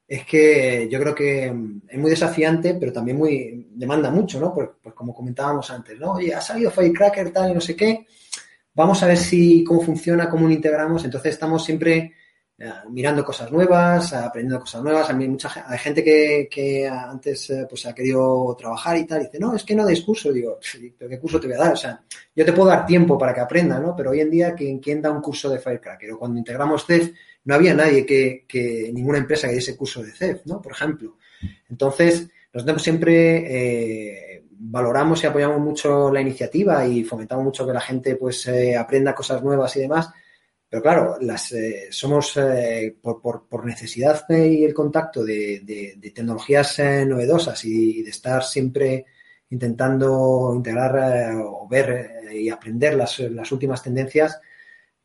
[0.08, 4.52] es que yo creo que es muy desafiante, pero también muy demanda mucho, ¿no?
[4.52, 6.14] Pues, pues como comentábamos antes, ¿no?
[6.14, 8.06] Oye, ha salido Firecracker, tal y no sé qué.
[8.74, 11.04] Vamos a ver si cómo funciona, cómo lo integramos.
[11.04, 12.14] Entonces estamos siempre
[12.90, 15.08] mirando cosas nuevas, aprendiendo cosas nuevas.
[15.08, 19.24] A mí mucha hay gente que, antes eh, pues ha querido trabajar y tal, y
[19.26, 20.32] dice, no, es que no des curso.
[20.32, 20.58] Digo,
[20.98, 21.72] ¿pero qué curso te voy a dar?
[21.72, 22.02] O sea,
[22.34, 23.96] yo te puedo dar tiempo para que aprenda, ¿no?
[23.96, 26.12] Pero hoy en día, ¿quién, quién da un curso de Firecracker?
[26.12, 27.12] O cuando integramos CEF,
[27.44, 30.60] no había nadie que, ninguna empresa que diese curso de CEF, ¿no?
[30.60, 31.16] Por ejemplo.
[31.70, 37.80] Entonces, nosotros siempre eh, valoramos y apoyamos mucho la iniciativa y fomentamos mucho que la
[37.80, 40.10] gente pues eh, aprenda cosas nuevas y demás.
[40.70, 42.38] Pero claro, las, eh, somos
[43.02, 49.04] por, necesidad y el contacto de, tecnologías novedosas y, de estar siempre
[49.50, 54.40] intentando integrar o ver y aprender las, las últimas tendencias,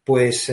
[0.04, 0.52] pues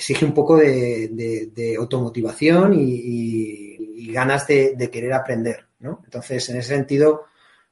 [0.00, 6.00] exige un poco de, automotivación y, ganas de, querer aprender, ¿no?
[6.04, 7.26] Entonces, en ese sentido,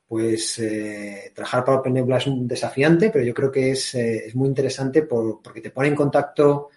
[0.08, 4.48] pues eh, trabajar para OpenNebula es un desafiante, pero yo creo que es, eh, muy
[4.48, 6.70] interesante porque te pone en contacto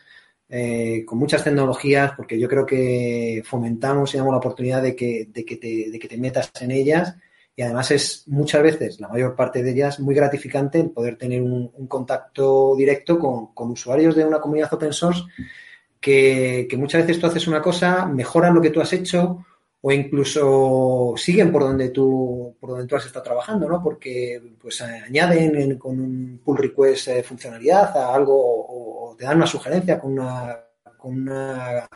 [0.49, 5.29] eh, con muchas tecnologías, porque yo creo que fomentamos y damos la oportunidad de que,
[5.31, 7.15] de que, te, de que te metas en ellas.
[7.55, 11.41] Y además es muchas veces, la mayor parte de ellas, muy gratificante el poder tener
[11.41, 15.23] un, contacto directo con, usuarios de una comunidad open source
[16.01, 19.45] que, muchas veces tú haces una cosa, mejoran lo que tú has hecho
[19.83, 23.81] o incluso siguen por donde tú por donde tú has estado trabajando, ¿no?
[23.81, 29.47] Porque pues añaden con un pull request eh, funcionalidad a algo o, te dan una
[29.47, 30.57] sugerencia con una,
[30.97, 31.87] con una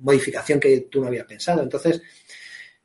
[0.00, 1.62] modificación que tú no habías pensado.
[1.62, 2.00] Entonces,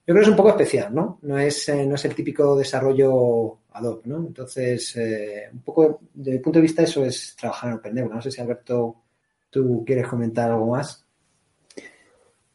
[0.05, 1.19] yo creo que es un poco especial, ¿no?
[1.23, 4.17] No es, eh, no es el típico desarrollo ad hoc, ¿no?
[4.17, 8.15] Entonces, eh, un poco, desde mi punto de vista, eso es trabajar en OpenNeuro.
[8.15, 9.03] No sé si, Alberto,
[9.49, 11.05] tú quieres comentar algo más.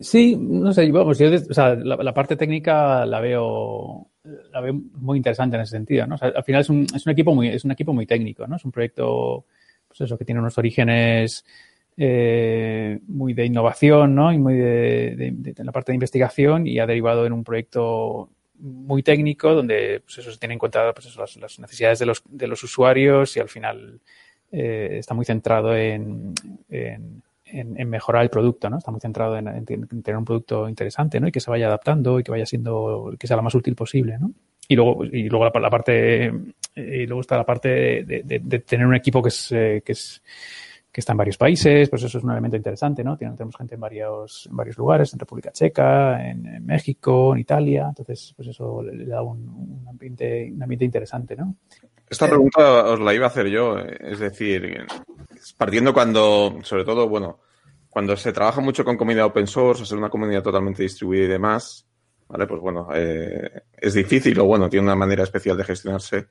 [0.01, 4.07] Sí, no sé, vamos, yo, o sea, la, parte técnica la veo,
[4.53, 6.17] la veo muy interesante en ese sentido, ¿no?
[6.21, 8.57] Al final es un, es un equipo muy, es un equipo muy técnico, ¿no?
[8.57, 9.47] Es un proyecto,
[9.89, 11.45] pues eso, que tiene unos orígenes
[11.97, 14.33] eh, muy de innovación, ¿no?
[14.33, 18.31] Y muy de, de, de, la parte de investigación y ha derivado en un proyecto
[18.61, 22.07] muy técnico donde, pues eso se tiene en cuenta, pues eso, las, las necesidades de
[22.07, 24.01] los, de los usuarios y al final
[24.53, 26.35] eh, está muy centrado en,
[26.69, 28.79] en en, en, mejorar el producto, ¿no?
[28.79, 31.29] Está muy centrado en, en, tener un producto interesante, ¿no?
[31.29, 34.19] Y que se vaya adaptando y que vaya siendo, que sea lo más útil posible,
[34.19, 34.33] ¿no?
[34.69, 36.33] Y luego, y luego la, la parte,
[36.77, 39.93] y luego está la parte de, de, de, tener un equipo que es, eh, que
[39.93, 40.23] es,
[40.99, 43.17] que está en varios países, pues eso es un elemento interesante, ¿no?
[43.17, 47.87] Tenemos gente en varios, en varios lugares, en República Checa, en, en México, en Italia,
[47.91, 51.55] entonces, pues eso le, le da un, un, ambiente, un ambiente interesante, ¿no?
[52.11, 54.85] Esta pregunta os la iba a hacer yo, es decir,
[55.57, 57.39] partiendo cuando, sobre todo, bueno,
[57.89, 61.29] cuando se trabaja mucho con comunidad open source, o ser una comunidad totalmente distribuida y
[61.29, 61.87] demás,
[62.27, 62.49] ¿vale?
[62.49, 66.27] Pues bueno, eh, es difícil o bueno, tiene una manera especial de gestionarse.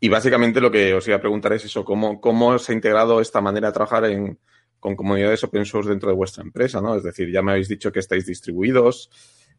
[0.00, 3.20] Y básicamente lo que os iba a preguntar es eso, ¿cómo, cómo se ha integrado
[3.20, 4.38] esta manera de trabajar en,
[4.78, 6.96] con comunidades open source dentro de vuestra empresa, ¿no?
[6.96, 9.10] Es decir, ya me habéis dicho que estáis distribuidos,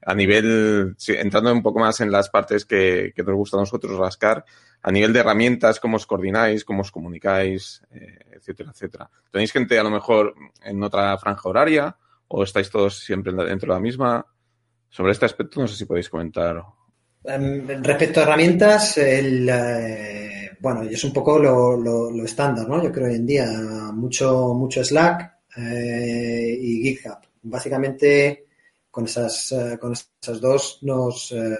[0.05, 3.97] a nivel, entrando un poco más en las partes que, que, nos gusta a nosotros
[3.97, 4.45] rascar,
[4.81, 9.09] a nivel de herramientas, cómo os coordináis, cómo os comunicáis, eh, etcétera, etcétera.
[9.31, 11.97] ¿Tenéis gente a lo mejor en otra franja horaria
[12.27, 14.25] o estáis todos siempre dentro de la misma?
[14.89, 16.63] Sobre este aspecto no sé si podéis comentar.
[17.27, 22.81] Um, respecto a herramientas, el, eh, bueno, es un poco lo, lo, lo, estándar, ¿no?
[22.81, 23.51] Yo creo hoy en día
[23.93, 27.17] mucho, mucho Slack eh, y GitHub.
[27.41, 28.45] Básicamente
[28.89, 31.55] con esas, uh, con esas dos nos, uh,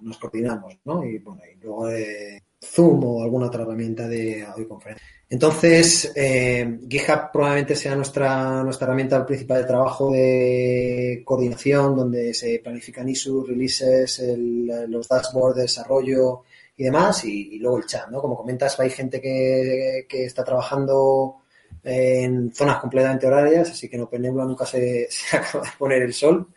[0.00, 1.04] nos coordinamos, ¿no?
[1.04, 5.06] Y bueno, y luego eh, Zoom o alguna otra herramienta de audioconferencia.
[5.28, 12.60] Entonces, eh, GitHub probablemente sea nuestra, nuestra herramienta principal de trabajo de coordinación, donde se
[12.62, 16.42] planifican issues, releases, el, los dashboards de desarrollo
[16.76, 18.20] y demás, y, luego el chat, ¿no?
[18.20, 21.36] Como comentas, hay gente que, que está trabajando
[21.82, 26.14] en zonas completamente horarias, así que en OpenNebula nunca se, se acaba de poner el
[26.14, 26.48] sol.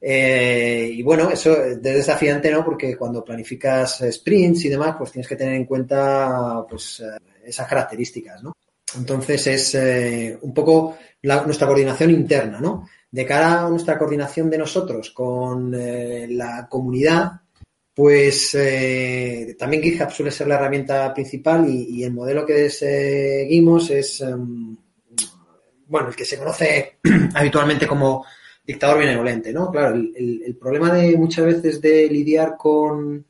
[0.00, 2.64] Eh, y bueno, eso es desafiante, ¿no?
[2.64, 7.02] Porque cuando planificas sprints y demás, pues tienes que tener en cuenta pues,
[7.44, 8.56] esas características, ¿no?
[8.96, 12.88] Entonces es eh, un poco nuestra coordinación interna, ¿no?
[13.10, 17.32] De cara a nuestra coordinación de nosotros con eh, la comunidad,
[17.94, 24.20] pues eh, también GitHub suele ser la herramienta principal y, el modelo que seguimos es,
[24.20, 24.76] um,
[25.86, 26.98] bueno, el que se conoce
[27.34, 28.24] habitualmente como
[28.64, 29.70] dictador benevolente, ¿no?
[29.70, 33.24] Claro, el, problema de muchas veces de lidiar con,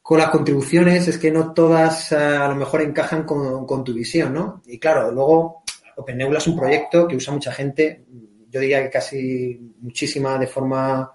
[0.00, 4.32] con las contribuciones es que no todas uh, a lo mejor encajan con, tu visión,
[4.32, 4.62] ¿no?
[4.66, 5.62] Y claro, luego
[5.96, 8.04] OpenNebula es un proyecto que usa mucha gente,
[8.50, 11.12] yo diría que casi muchísima de forma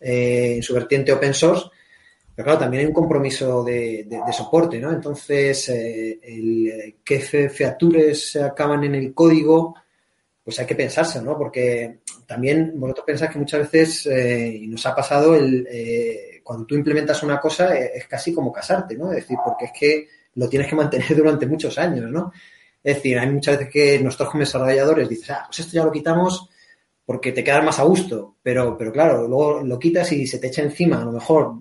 [0.00, 1.66] eh, en su vertiente open source,
[2.34, 4.90] pero claro, también hay un compromiso de, soporte, ¿no?
[4.90, 9.74] Entonces, eh, el, qué features acaban en el código,
[10.44, 11.38] pues hay que pensarse, ¿no?
[11.38, 16.66] Porque también vosotros pensáis que muchas veces, eh, y nos ha pasado, el, eh, cuando
[16.66, 19.10] tú implementas una cosa eh, es casi como casarte, ¿no?
[19.10, 22.32] Es decir, porque es que lo tienes que mantener durante muchos años, ¿no?
[22.82, 25.92] Es decir, hay muchas veces que nosotros como desarrolladores dices, ah, pues esto ya lo
[25.92, 26.48] quitamos
[27.04, 30.48] porque te quedas más a gusto, pero, pero claro, luego lo quitas y se te
[30.48, 31.52] echa encima, a lo mejor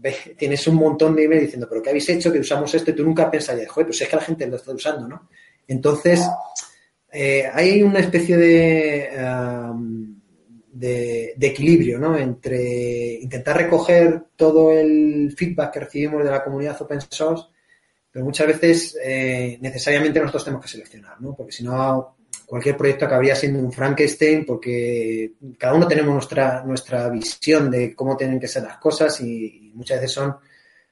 [0.00, 2.32] ves, tienes un montón de email diciendo, pero ¿qué habéis hecho?
[2.32, 4.72] Que usamos esto y tú nunca pensarías, joder, pues es que la gente lo está
[4.72, 5.28] usando, ¿no?
[5.68, 6.26] Entonces,
[7.12, 10.20] eh, hay una especie de, um,
[10.72, 12.16] de, equilibrio, ¿no?
[12.16, 17.44] Entre intentar recoger todo el feedback que recibimos de la comunidad open source,
[18.10, 21.34] pero muchas veces eh, necesariamente nosotros tenemos que seleccionar, ¿no?
[21.34, 27.08] Porque si no, cualquier proyecto acabaría siendo un Frankenstein porque cada uno tenemos nuestra, nuestra
[27.08, 30.36] visión de cómo tienen que ser las cosas y, muchas veces son,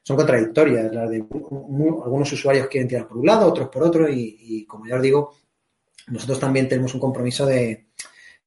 [0.03, 0.93] son contradictorias.
[0.93, 4.87] Las de, algunos usuarios quieren tirar por un lado, otros por otro y, y como
[4.87, 5.35] ya os digo,
[6.11, 7.89] nosotros también tenemos un compromiso de,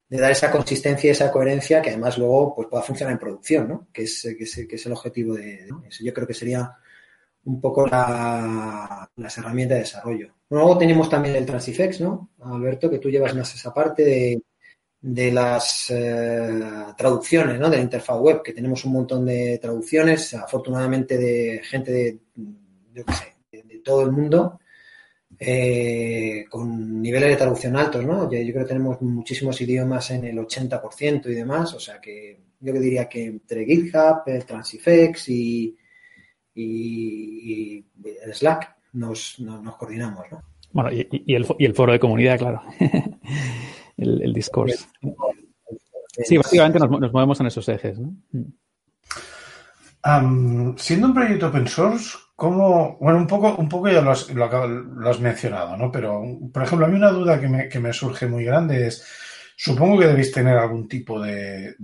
[0.10, 3.88] dar esa consistencia y esa coherencia que además luego pues, pueda funcionar en producción, ¿no?
[3.94, 5.68] que, es, que, es, que es el objetivo de.
[5.88, 6.76] Eso yo creo que sería
[7.46, 10.34] un poco la, las herramientas de desarrollo.
[10.50, 12.32] Luego tenemos también el Transifex, ¿no?
[12.42, 14.42] Alberto, que tú llevas más esa parte
[15.02, 16.60] de, las eh,
[16.98, 17.70] traducciones, ¿no?
[17.70, 22.20] De la interfaz web, que tenemos un montón de traducciones, afortunadamente de gente de,
[22.94, 24.60] de todo el mundo,
[25.44, 28.32] eh, con niveles de traducción altos, ¿no?
[28.32, 32.40] Yo, yo, creo que tenemos muchísimos idiomas en el 80% y demás, o sea que
[32.60, 35.76] yo diría que entre GitHub, el Transifex y,
[36.54, 36.64] y,
[37.74, 37.86] y
[38.24, 40.44] el Slack nos, nos, nos, coordinamos, ¿no?
[40.74, 42.62] Bueno, y, y, el, y el foro de comunidad, claro.
[43.98, 44.86] el, el Discourse.
[46.24, 47.98] Sí, básicamente nos, nos movemos en esos ejes.
[47.98, 48.14] ¿no?
[50.06, 52.16] Um, siendo un proyecto open source,
[52.50, 55.92] Bueno, un poco, un poco ya lo has, lo, lo has mencionado, ¿no?
[55.92, 59.06] Pero, por ejemplo, a mí una duda que me, surge muy grande es,
[59.56, 61.76] supongo que debéis tener algún tipo de,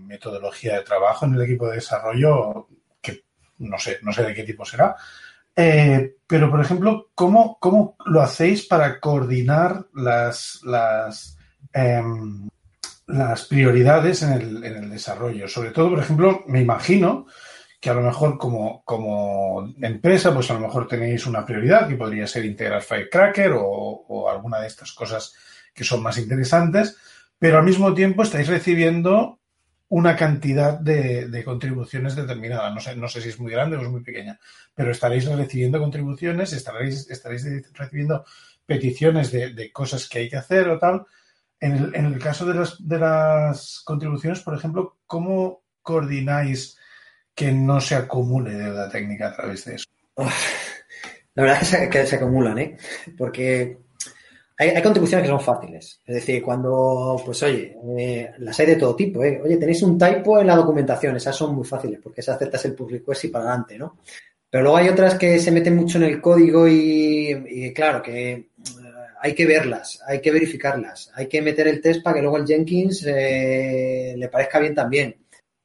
[0.00, 2.66] metodología de trabajo en el equipo de desarrollo,
[3.00, 3.22] que
[3.58, 4.96] no sé, no sé de qué tipo será.
[5.54, 11.38] Eh, pero, por ejemplo, ¿cómo, ¿cómo lo hacéis para coordinar las, las,
[11.72, 12.02] eh,
[13.06, 15.46] las prioridades en el, en el desarrollo?
[15.46, 17.26] Sobre todo, por ejemplo, me imagino
[17.80, 22.26] que a lo mejor como, empresa, pues a lo mejor tenéis una prioridad que podría
[22.26, 25.34] ser integrar Firecracker o, alguna de estas cosas
[25.72, 26.98] que son más interesantes,
[27.38, 29.38] pero al mismo tiempo estáis recibiendo
[29.88, 32.70] una cantidad de, contribuciones determinada.
[32.70, 34.38] No sé, no sé si es muy grande o es muy pequeña,
[34.74, 38.26] pero estaréis recibiendo contribuciones, estaréis, estaréis recibiendo
[38.66, 41.06] peticiones de, de cosas que hay que hacer o tal.
[41.58, 46.78] En el, en el caso de las, de las contribuciones, por ejemplo, ¿cómo coordináis
[47.34, 49.86] que no se acumule deuda técnica a través de eso?
[51.34, 52.76] La verdad es que se, acumulan, ¿eh?
[53.16, 53.78] Porque
[54.58, 56.00] hay, contribuciones que son fáciles.
[56.04, 59.40] Es decir, cuando, pues oye, eh, las hay de todo tipo, ¿eh?
[59.42, 62.74] Oye, tenéis un typo en la documentación, esas son muy fáciles porque se aceptas el
[62.74, 63.98] pull request y para adelante, ¿no?
[64.50, 68.48] Pero luego hay otras que se meten mucho en el código y, claro, que
[69.22, 72.46] hay que verlas, hay que verificarlas, hay que meter el test para que luego el
[72.46, 75.14] Jenkins eh, le parezca bien también.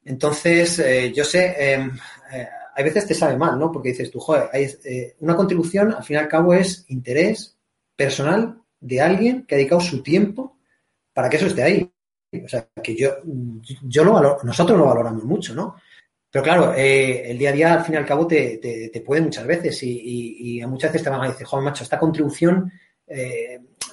[0.06, 1.89] Entonces, eh, yo sé, eh,
[2.32, 3.72] eh, hay veces te sabe mal, ¿no?
[3.72, 7.58] Porque dices tú, joder, hay, eh, una contribución al fin y al cabo es interés
[7.96, 10.58] personal de alguien que ha dedicado su tiempo
[11.13, 11.91] para que eso esté ahí.
[12.44, 13.15] O sea, que yo,
[13.84, 15.78] yo lo valoro, nosotros lo valoramos mucho, ¿no?
[16.30, 19.02] Pero claro, eh, el día a día al fin y al cabo te, te, te
[19.02, 21.98] puede muchas veces y, y, y, muchas veces te van a decir, joder, macho, esta
[21.98, 22.70] contribución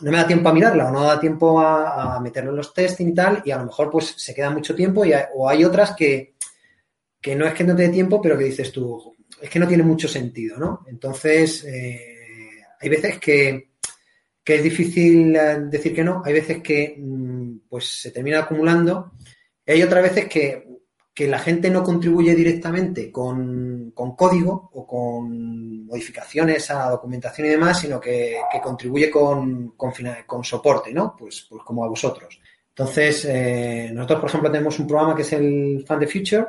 [0.02, 3.08] no me da tiempo a mirarla o no da tiempo a, meterlo en los testing
[3.08, 5.64] y tal, y a lo mejor pues se queda mucho tiempo y hay, o hay
[5.64, 6.34] otras que,
[7.20, 9.68] que no es que no te dé tiempo, pero que dices tú, es que no
[9.68, 10.84] tiene mucho sentido, ¿no?
[10.88, 13.70] Entonces, eh, hay veces que,
[14.44, 19.12] que, es difícil eh, decir que no, hay veces que mm, pues se termina acumulando,
[19.64, 20.71] y hay otras veces que,
[21.14, 27.50] que la gente no contribuye directamente con, con, código o con modificaciones a documentación y
[27.50, 31.14] demás, sino que, contribuye con, con, soporte, ¿no?
[31.18, 32.40] Pues, pues como a vosotros.
[32.70, 36.46] Entonces, eh, nosotros, por ejemplo, tenemos un programa que es el Fund the Future,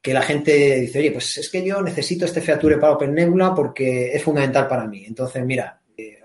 [0.00, 4.12] que la gente dice, oye, pues es que yo necesito este feature para OpenNebula porque
[4.12, 5.04] es fundamental para mí.
[5.04, 6.20] Entonces, mira, eh,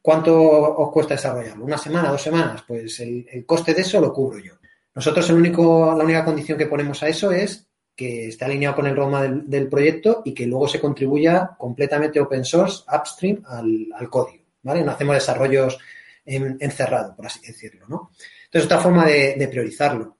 [0.00, 1.64] ¿cuánto os cuesta desarrollarlo?
[1.64, 2.62] ¿Una semana, dos semanas?
[2.64, 4.52] Pues el coste de eso lo cubro yo.
[4.94, 9.44] Nosotros la única condición que ponemos a eso es que esté alineado con el roadmap
[9.44, 14.44] del, proyecto y que luego se contribuya completamente open source, upstream, al, código.
[14.62, 14.82] ¿vale?
[14.82, 15.78] No hacemos desarrollos
[16.24, 17.86] en, encerrado, por así decirlo.
[17.88, 18.10] ¿no?
[18.44, 20.18] Entonces, otra forma de, priorizarlo.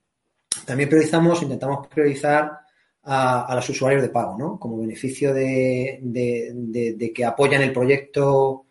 [0.65, 2.61] También priorizamos, intentamos priorizar
[3.03, 4.59] a, los usuarios de pago, ¿no?
[4.59, 8.64] Como beneficio de que apoyan el proyecto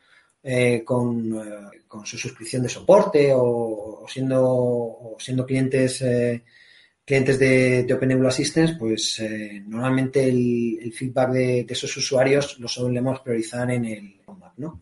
[0.43, 6.43] eh, con, eh, con, su suscripción de soporte o, o siendo, o siendo clientes, eh,
[7.05, 12.67] clientes de, de OpenEBLE Assistance, pues eh, normalmente el, el feedback de, esos usuarios lo
[12.67, 14.81] solemos priorizar en el roadmap, ¿no?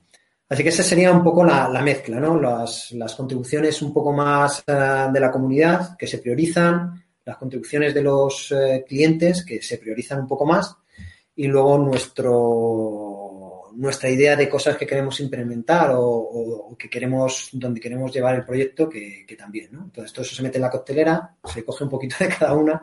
[0.49, 2.39] Así que esa sería un poco la, la mezcla, ¿no?
[2.39, 7.93] Las, las, contribuciones un poco más uh, de la comunidad que se priorizan, las contribuciones
[7.93, 10.75] de los eh, clientes que se priorizan un poco más
[11.35, 13.10] y luego nuestro,
[13.75, 18.89] nuestra idea de cosas que queremos implementar o, que queremos, donde queremos llevar el proyecto
[18.89, 19.83] que, también, ¿no?
[19.83, 22.81] Entonces todo eso se mete en la coctelera, se coge un poquito de cada una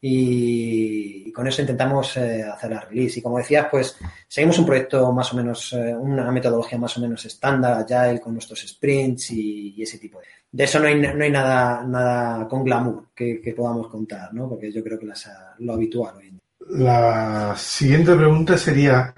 [0.00, 3.18] y, con eso intentamos eh, hacer la release.
[3.18, 7.00] Y como decías, pues seguimos un proyecto más o menos, eh, una metodología más o
[7.00, 11.22] menos estándar, agile, con nuestros sprints y, ese tipo de de eso no hay, no
[11.22, 14.48] hay nada, nada con glamour que, que podamos contar, ¿no?
[14.48, 16.40] Porque yo creo que las, lo habitual hoy en día.
[16.70, 19.14] La siguiente pregunta sería,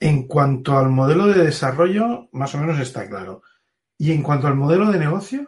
[0.00, 3.42] en cuanto al modelo de desarrollo, más o menos está claro.
[3.98, 5.46] Y en cuanto al modelo de negocio,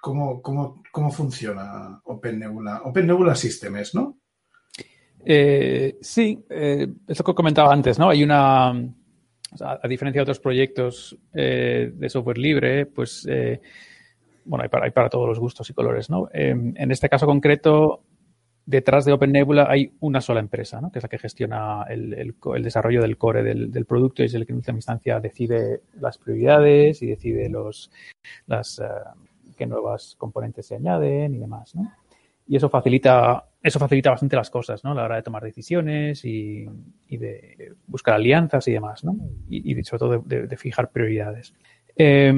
[0.00, 3.34] ¿cómo, cómo, cómo funciona Open Nebula?
[3.34, 4.18] Systems, ¿no?
[5.22, 8.08] Eh, sí, eh, es lo que comentaba antes, ¿no?
[8.08, 13.60] Hay una, a diferencia de otros proyectos eh, de software libre, pues eh,
[14.46, 16.30] bueno, hay para, todos los gustos y colores, ¿no?
[16.32, 18.02] En este caso concreto,
[18.70, 20.92] detrás de Open Nebula hay una sola empresa, ¿no?
[20.92, 24.52] Que es la que gestiona el, desarrollo del core del, producto y es el que
[24.52, 27.90] en última instancia decide las prioridades y decide los,
[28.46, 28.84] las, uh,
[29.58, 31.92] qué nuevas componentes se añaden y demás, ¿no?
[32.46, 34.92] Y eso facilita, eso facilita bastante las cosas, ¿no?
[34.92, 36.66] A la hora de tomar decisiones y,
[37.08, 39.16] de buscar alianzas y demás, ¿no?
[39.48, 41.54] Y, sobre todo de, fijar prioridades.
[41.96, 42.32] Eh,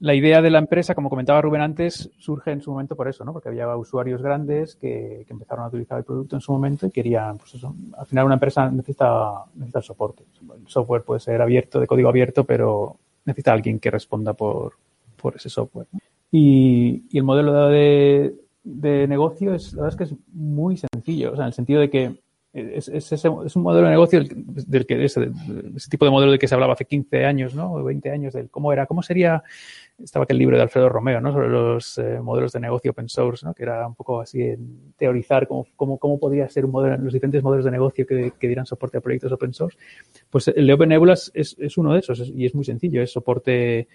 [0.00, 3.22] la idea de la empresa, como comentaba Rubén antes, surge en su momento por eso,
[3.22, 3.34] ¿no?
[3.34, 6.90] Porque había usuarios grandes que, que empezaron a utilizar el producto en su momento y
[6.90, 10.24] querían, pues eso, al final una empresa necesita, necesita soporte.
[10.56, 12.96] El software puede ser abierto, de código abierto, pero
[13.26, 14.72] necesita alguien que responda por,
[15.20, 15.86] por ese software.
[16.32, 18.34] Y, y, el modelo de,
[18.64, 21.80] de negocio es, la verdad es que es muy sencillo, o sea, en el sentido
[21.80, 22.14] de que
[22.52, 25.30] es, es, es, un modelo de negocio del, que ese,
[25.88, 27.72] tipo de modelo del que se hablaba hace 15 años, ¿no?
[27.72, 29.44] O 20 años, del cómo era, cómo sería,
[30.02, 31.32] estaba aquel libro de Alfredo Romeo, ¿no?
[31.32, 33.54] Sobre los eh, modelos de negocio open source, ¿no?
[33.54, 37.12] Que era un poco así en teorizar cómo, cómo, cómo podría ser un modelo, los
[37.12, 39.78] diferentes modelos de negocio que, que dieran soporte a proyectos open source.
[40.28, 43.86] Pues el de Open es, es uno de esos y es muy sencillo, es soporte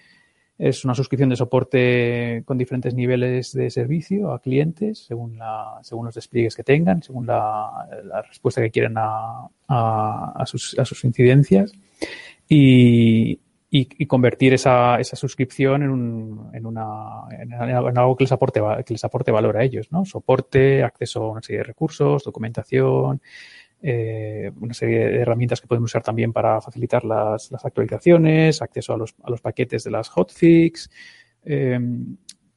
[0.58, 6.06] es una suscripción de soporte con diferentes niveles de servicio a clientes, según, la, según
[6.06, 7.88] los despliegues que tengan, según la,
[8.28, 11.74] respuesta que quieran a, a, a, sus, a sus incidencias.
[12.48, 13.40] Y,
[13.70, 18.62] y, y, convertir esa, esa suscripción en, un, en, una, en, algo que les, aporte,
[18.86, 20.06] que les aporte valor a ellos, ¿no?
[20.06, 23.22] Soporte, acceso a una serie de recursos, documentación,
[23.82, 28.94] eh, una serie de herramientas que pueden usar también para facilitar las, las actualizaciones, acceso
[28.94, 30.90] a los, a los, paquetes de las hotfix.
[31.44, 31.80] Eh,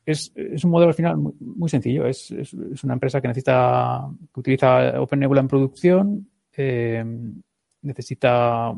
[0.07, 2.07] es, es, un modelo al final muy, muy sencillo.
[2.07, 7.05] Es, es, es, una empresa que necesita, que utiliza OpenNebula en producción, eh,
[7.83, 8.75] necesita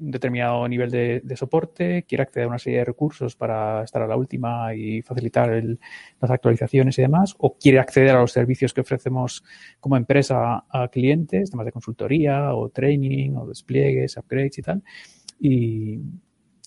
[0.00, 4.02] un determinado nivel de, de, soporte, quiere acceder a una serie de recursos para estar
[4.02, 5.78] a la última y facilitar el,
[6.20, 9.42] las actualizaciones y demás, o quiere acceder a los servicios que ofrecemos
[9.80, 14.82] como empresa a, clientes, temas de consultoría o training o despliegues, upgrades y tal,
[15.40, 15.98] y,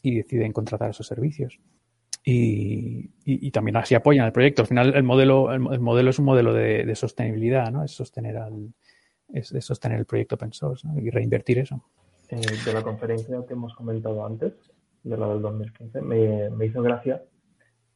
[0.03, 1.59] y deciden contratar esos servicios.
[2.23, 4.61] Y, y, y, también así apoyan el proyecto.
[4.61, 7.83] Al final el modelo, el, el modelo es un modelo de, de, sostenibilidad, ¿no?
[7.83, 8.75] Es sostener al,
[9.33, 10.99] es, es sostener el proyecto open source ¿no?
[10.99, 11.83] y reinvertir eso
[12.31, 14.53] eh, de la conferencia que hemos comentado antes,
[15.03, 17.21] de la del 2015, me, me hizo gracia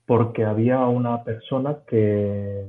[0.05, 2.67] porque había una persona que,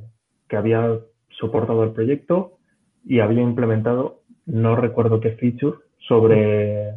[0.48, 0.98] que, había
[1.28, 2.58] soportado el proyecto
[3.04, 6.94] y había implementado, no recuerdo qué feature, sobre...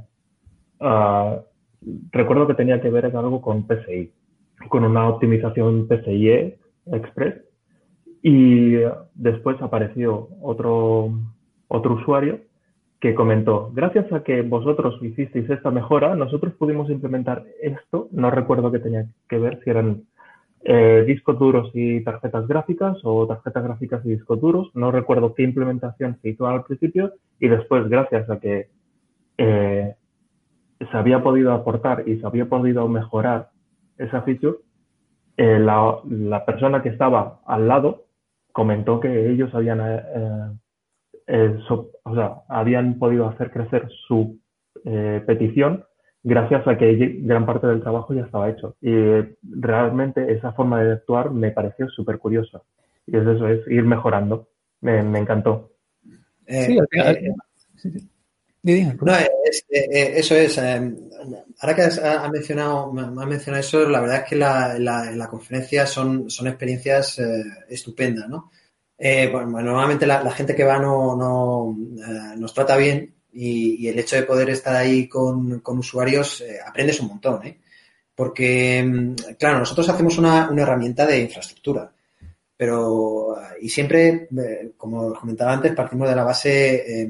[0.80, 1.42] Uh,
[2.12, 4.12] recuerdo que tenía que ver algo con PCI,
[4.70, 6.58] con una optimización PCIe
[6.94, 7.36] Express.
[8.22, 8.76] Y
[9.16, 11.12] después apareció otro,
[11.68, 12.40] otro usuario
[13.00, 18.72] que comentó, gracias a que vosotros hicisteis esta mejora, nosotros pudimos implementar esto, no recuerdo
[18.72, 20.04] que tenía que ver si eran
[20.66, 25.44] eh, discos duros y tarjetas gráficas o tarjetas gráficas y discos duros, no recuerdo qué
[25.44, 28.68] implementación se hizo al principio y después gracias a que
[29.38, 29.96] eh,
[30.80, 33.52] se había podido aportar y se había podido mejorar
[33.98, 34.58] esa feature,
[35.38, 38.08] eh, la, persona que estaba al lado
[38.52, 39.80] comentó que ellos habían
[41.30, 44.40] eh, eh, so, o sea, habían podido hacer crecer su
[44.84, 45.86] eh, petición
[46.24, 48.76] gracias a que gran parte del trabajo ya estaba hecho.
[48.82, 48.92] Y
[49.44, 52.62] realmente esa forma de actuar me pareció súper curiosa.
[53.08, 54.50] Y es eso, es ir mejorando.
[54.82, 55.72] Me, me encantó.
[56.46, 57.34] Eh, sí, eh,
[57.76, 58.10] sí, sí.
[58.62, 60.58] No, es, eh, eso es.
[60.58, 60.94] Eh,
[61.62, 65.86] ahora que ha mencionado, ha mencionado eso, la verdad es que la, la, la conferencia
[65.86, 68.52] son, son experiencias eh, estupendas, ¿no?
[69.02, 71.74] Eh, bueno, normalmente la, gente que va no, no
[72.06, 76.60] eh, nos trata bien y, el hecho de poder estar ahí con, con usuarios eh,
[76.66, 77.60] aprendes un montón, ¿eh?
[78.14, 81.90] Porque, mm, claro, nosotros hacemos una, una herramienta de infraestructura,
[82.58, 84.28] pero, y siempre,
[84.76, 87.08] como comentaba antes, partimos de la base,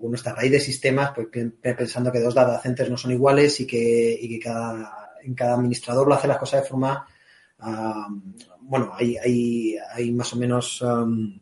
[0.00, 1.28] nuestra raíz de sistemas, pues
[1.60, 5.54] pensando que dos data centers no son iguales y que, y que cada, en cada
[5.54, 7.06] administrador lo hace las cosas de forma
[7.60, 8.06] Uh,
[8.68, 11.40] bueno, hay, hay, hay, más o menos um,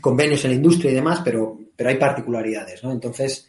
[0.00, 2.92] convenios en la industria y demás, pero, pero hay particularidades, ¿no?
[2.92, 3.48] Entonces,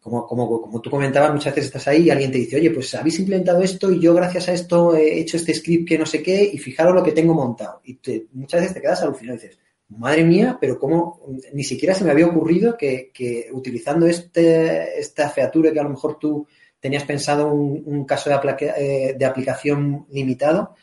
[0.00, 2.94] como, como, como tú comentabas, muchas veces estás ahí y alguien te dice, oye, pues
[2.94, 6.22] habéis implementado esto y yo gracias a esto he hecho este script que no sé
[6.22, 7.82] qué y fijaros lo que tengo montado.
[7.84, 11.20] Y te, muchas veces te quedas alucinado y dices, madre mía, pero cómo
[11.52, 15.90] ni siquiera se me había ocurrido que, que utilizando este, esta feature que a lo
[15.90, 16.46] mejor tú
[16.80, 18.36] tenías pensado un, un caso de,
[18.78, 20.74] eh, de aplicación limitado,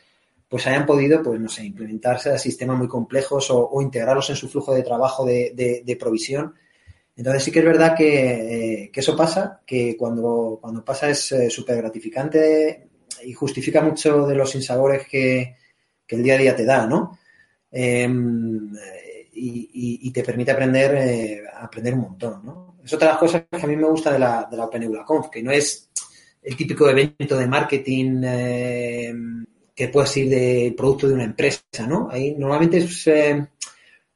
[0.54, 4.36] pues hayan podido, pues no sé, implementarse a sistemas muy complejos o, o, integrarlos en
[4.36, 6.54] su flujo de trabajo de, de, provisión.
[7.16, 11.32] Entonces sí que es verdad que, eh, que eso pasa, que cuando, cuando pasa es
[11.32, 12.88] eh, súper gratificante
[13.24, 15.56] y justifica mucho de los insabores que,
[16.06, 17.18] que, el día a día te da, ¿no?
[17.72, 18.08] Eh,
[19.34, 22.78] y, te permite aprender, eh, aprender un montón, ¿no?
[22.86, 24.70] Es otra de las cosas que a mí me gusta de la, de la
[25.32, 25.90] que no es
[26.44, 29.14] el típico evento de marketing eh,
[29.76, 32.08] que puede ser del producto de una empresa, ¿no?
[32.12, 33.48] Ahí normalmente eh,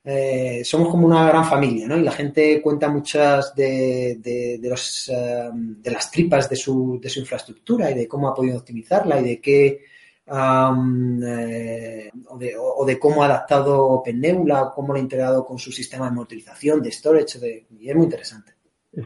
[0.04, 1.98] eh, somos como una gran familia, ¿no?
[1.98, 7.00] Y la gente cuenta muchas de, de, de los, uh, de las tripas de su,
[7.02, 9.82] de su infraestructura y de cómo ha podido optimizarla y de qué
[10.30, 16.16] eh, o, de, cómo ha adaptado OpenNebula, cómo lo ha integrado con su sistema de
[16.16, 18.54] monitorización, de storage, de, y es muy interesante.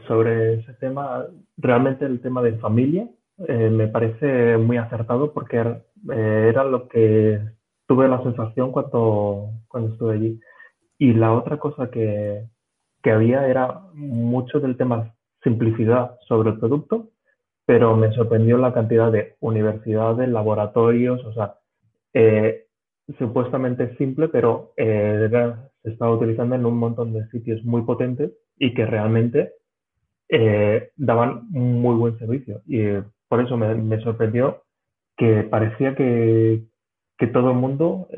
[0.06, 1.26] Sobre ese tema,
[1.56, 3.08] realmente el tema de familia
[3.46, 5.62] eh, me parece muy acertado porque
[6.10, 7.40] eh, era lo que
[7.86, 10.40] tuve la sensación cuando, cuando estuve allí.
[10.98, 12.46] Y la otra cosa que,
[13.02, 17.10] que había era mucho del tema simplicidad sobre el producto,
[17.66, 21.54] pero me sorprendió la cantidad de universidades, laboratorios, o sea,
[22.14, 22.66] eh,
[23.18, 25.28] supuestamente simple, pero eh,
[25.82, 29.52] se estaba utilizando en un montón de sitios muy potentes y que realmente
[30.28, 32.62] eh, daban muy buen servicio.
[32.66, 32.82] Y
[33.28, 34.62] por eso me, sorprendió
[35.22, 36.64] que parecía que,
[37.16, 38.08] que todo el mundo,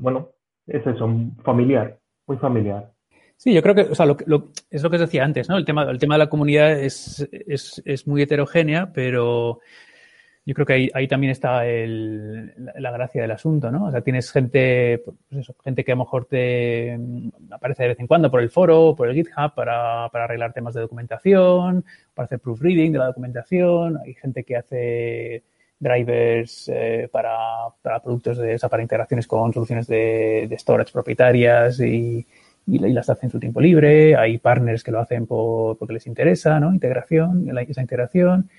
[0.00, 0.30] bueno,
[0.66, 1.08] es eso,
[1.44, 2.90] familiar, muy familiar.
[3.36, 4.16] Sí, yo creo que, o sea, lo,
[4.70, 5.56] es lo que os decía antes, ¿no?
[5.56, 9.60] El tema, el tema de la comunidad es, es, es muy heterogénea, pero
[10.44, 13.86] yo creo que ahí, ahí también está el, la, gracia del asunto, ¿no?
[13.86, 16.98] O sea, tienes gente, pues eso, gente que a lo mejor te
[17.50, 20.74] aparece de vez en cuando por el foro, por el GitHub para, para arreglar temas
[20.74, 23.98] de documentación, para hacer proofreading de la documentación.
[24.04, 25.44] Hay gente que hace
[25.84, 27.36] drivers eh, para,
[27.80, 32.26] para, productos de, o sea, para integraciones con soluciones de, de storage propietarias y,
[32.66, 34.16] y, las hacen en su tiempo libre.
[34.16, 36.72] Hay partners que lo hacen por, porque les interesa, ¿no?
[36.72, 38.50] Integración, esa integración.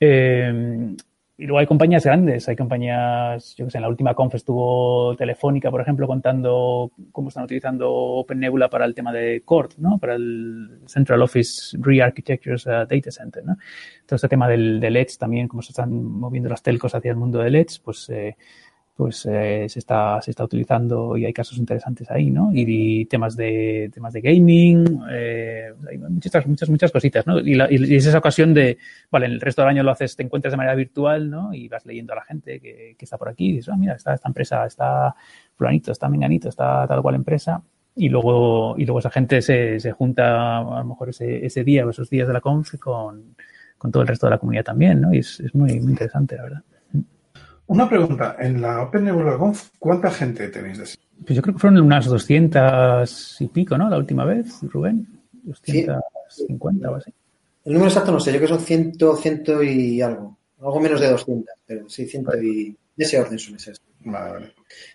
[0.00, 0.96] Eh,
[1.40, 5.16] y luego hay compañías grandes, hay compañías, yo que sé, en la última conf estuvo
[5.16, 9.96] Telefónica, por ejemplo, contando cómo están utilizando OpenNebula para el tema de CORD, ¿no?
[9.98, 13.56] Para el Central Office Re-Architectures uh, Data Center, ¿no?
[14.04, 17.16] Todo este tema del, del Edge también, cómo se están moviendo las telcos hacia el
[17.16, 18.36] mundo del Edge, pues eh,
[19.00, 22.50] pues eh, se está se está utilizando y hay casos interesantes ahí, ¿no?
[22.52, 27.40] Y, temas de temas de gaming, eh, hay muchas muchas muchas cositas, ¿no?
[27.40, 27.58] Y,
[27.96, 28.76] es esa ocasión de,
[29.10, 31.54] vale, el resto del año lo haces, te encuentras de manera virtual, ¿no?
[31.54, 34.12] Y vas leyendo a la gente que, está por aquí, y dices, ah, mira, está
[34.12, 35.14] esta empresa, está
[35.56, 37.62] fulanito, está menganito, está tal cual empresa,
[37.96, 41.86] y luego y luego esa gente se, se junta a lo mejor ese, ese día
[41.86, 43.34] o esos días de la conf con,
[43.78, 45.14] con todo el resto de la comunidad también, ¿no?
[45.14, 46.62] Y es, es muy, muy interesante, la verdad.
[47.70, 50.84] Una pregunta, en la Open Nebula Conf, ¿cuánta gente tenéis de
[51.24, 53.88] Pues yo creo que fueron unas 200 y pico, ¿no?
[53.88, 55.06] La última vez, Rubén.
[55.44, 57.12] 250 o así.
[57.64, 60.36] El número exacto no sé, yo creo que son 100, 100 y algo.
[60.60, 62.76] Algo menos de 200, pero sí, 100 y...
[62.96, 63.76] De ese orden suele ser.
[64.00, 64.52] Vale, vale.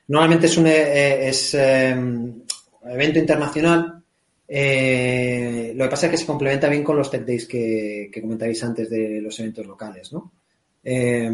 [0.09, 2.41] Normalmente es un eh, es, em,
[2.83, 4.03] evento internacional.
[4.45, 8.21] Eh, lo que pasa es que se complementa bien con los Tech Days que, que
[8.21, 10.29] comentabais antes de los eventos locales, ¿no?
[10.83, 11.31] Eh,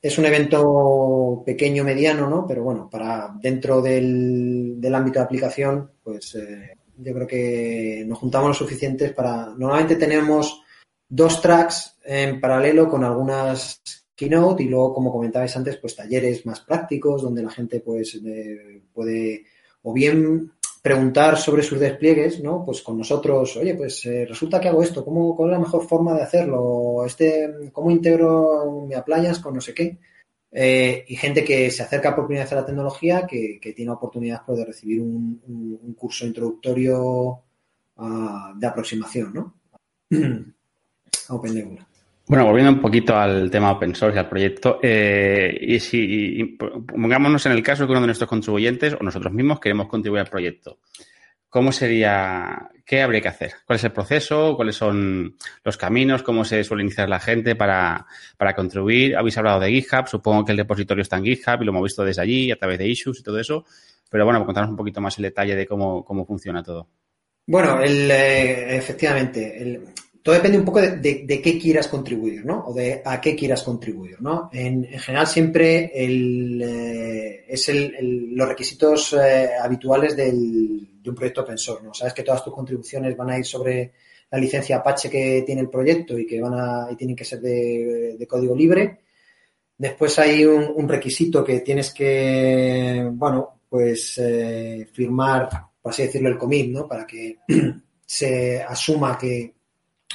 [0.00, 2.46] es un evento pequeño, mediano, ¿no?
[2.46, 8.48] Pero bueno, para dentro del, ámbito de aplicación, pues eh, yo creo que nos juntamos
[8.48, 9.46] lo suficientes para.
[9.46, 10.62] Normalmente tenemos
[11.08, 13.80] dos tracks en paralelo con algunas
[14.14, 18.82] keynote y luego, como comentabais antes, pues talleres más prácticos donde la gente pues eh,
[18.92, 19.44] puede
[19.82, 20.52] o bien
[20.88, 22.64] preguntar sobre sus despliegues, ¿no?
[22.64, 25.86] Pues con nosotros, oye, pues eh, resulta que hago esto, ¿cómo, ¿cuál es la mejor
[25.86, 27.04] forma de hacerlo?
[27.04, 29.98] Este, ¿Cómo integro mi appliance con no sé qué?
[30.50, 34.40] Eh, y gente que se acerca por primera vez a la tecnología, que, tiene oportunidad
[34.46, 37.42] pues, de recibir un, curso introductorio
[37.98, 39.54] ah, de aproximación, ¿no?
[41.28, 41.87] a OpenNebula.
[42.28, 47.46] Bueno, volviendo un poquito al tema open source y al proyecto, eh, y si pongámonos
[47.46, 50.28] en el caso de que uno de nuestros contribuyentes o nosotros mismos queremos contribuir al
[50.28, 50.78] proyecto,
[51.48, 53.52] ¿cómo sería, qué habría que hacer?
[53.64, 54.56] ¿Cuál es el proceso?
[54.56, 56.22] ¿Cuáles son los caminos?
[56.22, 58.06] ¿Cómo se suele iniciar la gente para,
[58.36, 59.16] para contribuir?
[59.16, 62.04] Habéis hablado de GitHub, supongo que el depositorio está en GitHub y lo hemos visto
[62.04, 63.64] desde allí a través de issues y todo eso,
[64.10, 66.88] pero bueno, contanos un poquito más el detalle de cómo, cómo funciona todo.
[67.46, 69.80] Bueno, el, eh, efectivamente, el,
[70.28, 72.66] todo depende un poco de, qué quieras contribuir, ¿no?
[72.66, 74.50] O de a qué quieras contribuir, ¿no?
[74.52, 81.88] En, general siempre el, eh, es los requisitos eh, habituales de un proyecto open source.
[81.94, 83.94] Sabes que todas tus contribuciones van a ir sobre
[84.30, 87.40] la licencia Apache que tiene el proyecto y que van a, y tienen que ser
[87.40, 88.98] de, código libre.
[89.78, 95.48] Después hay un, requisito que tienes que, bueno, pues eh, firmar,
[95.80, 96.86] por así decirlo, el commit, ¿no?
[96.86, 97.38] Para que
[98.04, 99.56] se asuma que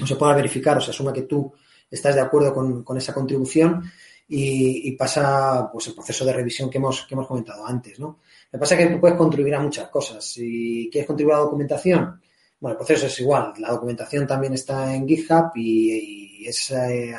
[0.01, 1.53] o se pueda verificar o se asuma que tú
[1.89, 3.83] estás de acuerdo con, esa contribución
[4.27, 8.19] y, pasa pues el proceso de revisión que hemos, que hemos comentado antes, ¿no?
[8.51, 10.25] Lo que pasa es que puedes contribuir a muchas cosas.
[10.25, 12.21] Si quieres contribuir a la documentación,
[12.59, 13.53] bueno, el proceso es igual.
[13.59, 17.13] La documentación también está en GitHub y, es eh,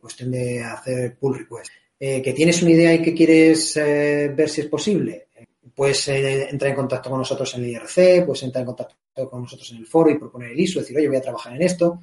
[0.00, 1.70] cuestión de hacer pull request.
[1.98, 5.28] Eh, que tienes una idea y que quieres eh, ver si es posible,
[5.74, 8.96] puedes entrar en contacto con nosotros en el IRC, puedes entrar en contacto
[9.26, 11.62] con nosotros en el foro y proponer el ISO, decir, oye, voy a trabajar en
[11.62, 12.00] esto.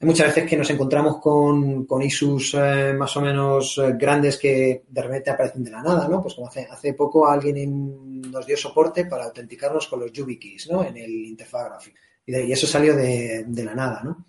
[0.00, 4.38] hay muchas veces que nos encontramos con, con issues eh, más o menos eh, grandes
[4.38, 6.22] que de repente aparecen de la nada, ¿no?
[6.22, 10.84] Pues como hace, hace poco alguien nos dio soporte para autenticarnos con los YubiKeys, ¿no?
[10.84, 11.98] En el interfaz gráfico.
[12.24, 14.26] Y, eso salió de, de la nada, ¿no?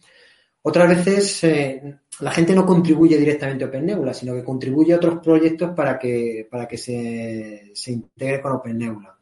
[0.62, 5.20] Otras veces eh, la gente no contribuye directamente a OpenNebula, sino que contribuye a otros
[5.24, 9.18] proyectos para que, para que se, se integre con OpenNebula.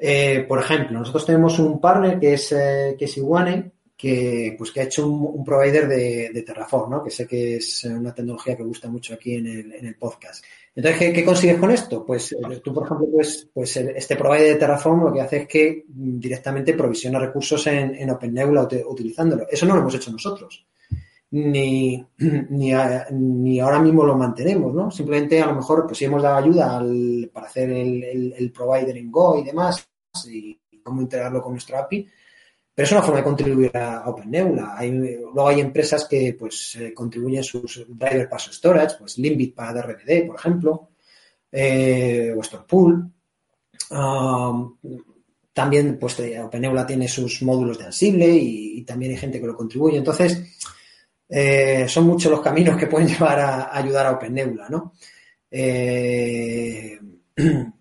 [0.00, 4.70] Eh, por ejemplo, nosotros tenemos un partner que es, eh, que es Iguane, que, pues,
[4.70, 7.02] que ha hecho un, provider de, Terraform, ¿no?
[7.02, 10.44] que sé que es una tecnología que gusta mucho aquí en el, podcast.
[10.72, 12.06] Entonces, ¿qué, consigues con esto?
[12.06, 15.48] Pues eh, tú, por ejemplo, pues, pues este provider de Terraform lo que hace es
[15.48, 19.48] que mm, directamente provisiona recursos en, en OpenNebula ut- utilizándolo.
[19.50, 20.64] Eso no lo hemos hecho nosotros.
[21.32, 22.72] Ni, ni,
[23.10, 24.92] ni ahora mismo lo mantenemos, ¿no?
[24.92, 26.80] Simplemente a lo mejor pues sí hemos dado ayuda
[27.32, 29.87] para hacer el provider en Go y demás
[30.26, 32.08] y cómo integrarlo con nuestro API,
[32.74, 34.74] pero es una forma de contribuir a OpenNebula.
[34.76, 39.54] Hay, luego hay empresas que pues eh, contribuyen sus drivers para su storage, pues Limbit
[39.54, 40.90] para DRBD, por ejemplo,
[41.50, 43.10] eh, vuestro pool.
[43.90, 44.76] Um,
[45.52, 49.98] también pues OpenNebula tiene sus módulos de Ansible y, también hay gente que lo contribuye.
[49.98, 50.40] Entonces,
[51.28, 54.94] eh, son muchos los caminos que pueden llevar a, a ayudar a OpenNebula, ¿no?
[55.50, 56.98] Eh,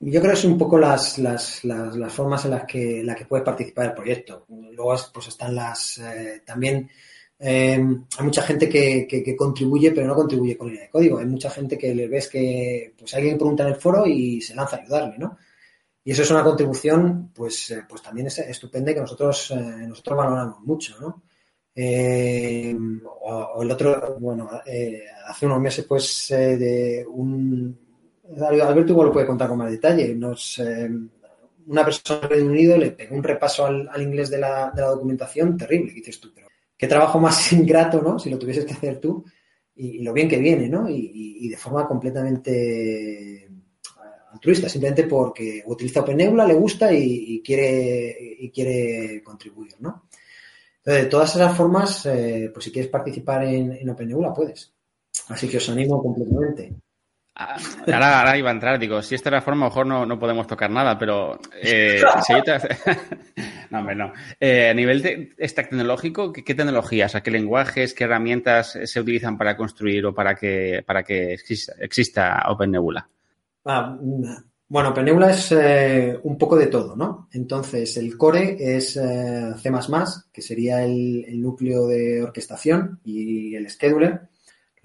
[0.00, 3.26] yo creo que son un poco las, las, las, formas en las que, las que
[3.26, 4.46] puedes participar del proyecto.
[4.48, 6.88] Luego pues están las eh, también
[7.38, 7.74] eh,
[8.18, 11.18] hay mucha gente que, que, contribuye, pero no contribuye con línea de código.
[11.18, 14.54] Hay mucha gente que le ves que pues alguien pregunta en el foro y se
[14.54, 15.38] lanza a ayudarle, ¿no?
[16.04, 20.16] Y eso es una contribución, pues, eh, pues también es estupenda que nosotros, eh, nosotros
[20.16, 21.22] valoramos mucho, ¿no?
[21.74, 22.74] Eh,
[23.04, 27.87] o, o, el otro, bueno, eh, hace unos meses, pues, eh, de un.
[28.36, 30.10] Alberto igual lo puede contar con más detalle.
[30.10, 30.90] Eh,
[31.66, 35.92] una persona del Reino Unido le pegó un repaso al, inglés de la, documentación terrible,
[35.92, 38.18] dices tú, pero qué trabajo más ingrato, ¿no?
[38.18, 39.24] Si lo tuvieses que hacer tú
[39.76, 40.88] y, lo bien que viene, ¿no?
[40.88, 43.48] Y, de forma completamente
[44.32, 50.08] altruista, simplemente porque utiliza OpenNebula, le gusta y, quiere, contribuir, ¿no?
[50.78, 54.72] Entonces, de todas esas formas, eh, pues si quieres participar en, en OpenNebula, puedes.
[55.28, 56.74] Así que os animo completamente.
[57.38, 60.04] Ahora, ahora, iba a entrar, digo, si esta es la forma, a lo mejor no,
[60.04, 62.32] no podemos tocar nada, pero eh, si
[63.70, 64.12] no, hombre, no.
[64.40, 69.38] Eh, a nivel de tecnológico, ¿qué, ¿qué, tecnologías, a qué lenguajes, qué herramientas se utilizan
[69.38, 73.08] para construir o para que, para que exista, exista OpenNebula?
[73.66, 73.96] Ah,
[74.68, 77.28] bueno, OpenNebula es eh, un poco de todo, ¿no?
[77.32, 79.70] Entonces, el core es C++,
[80.32, 84.28] que sería el, el, núcleo de orquestación y el scheduler.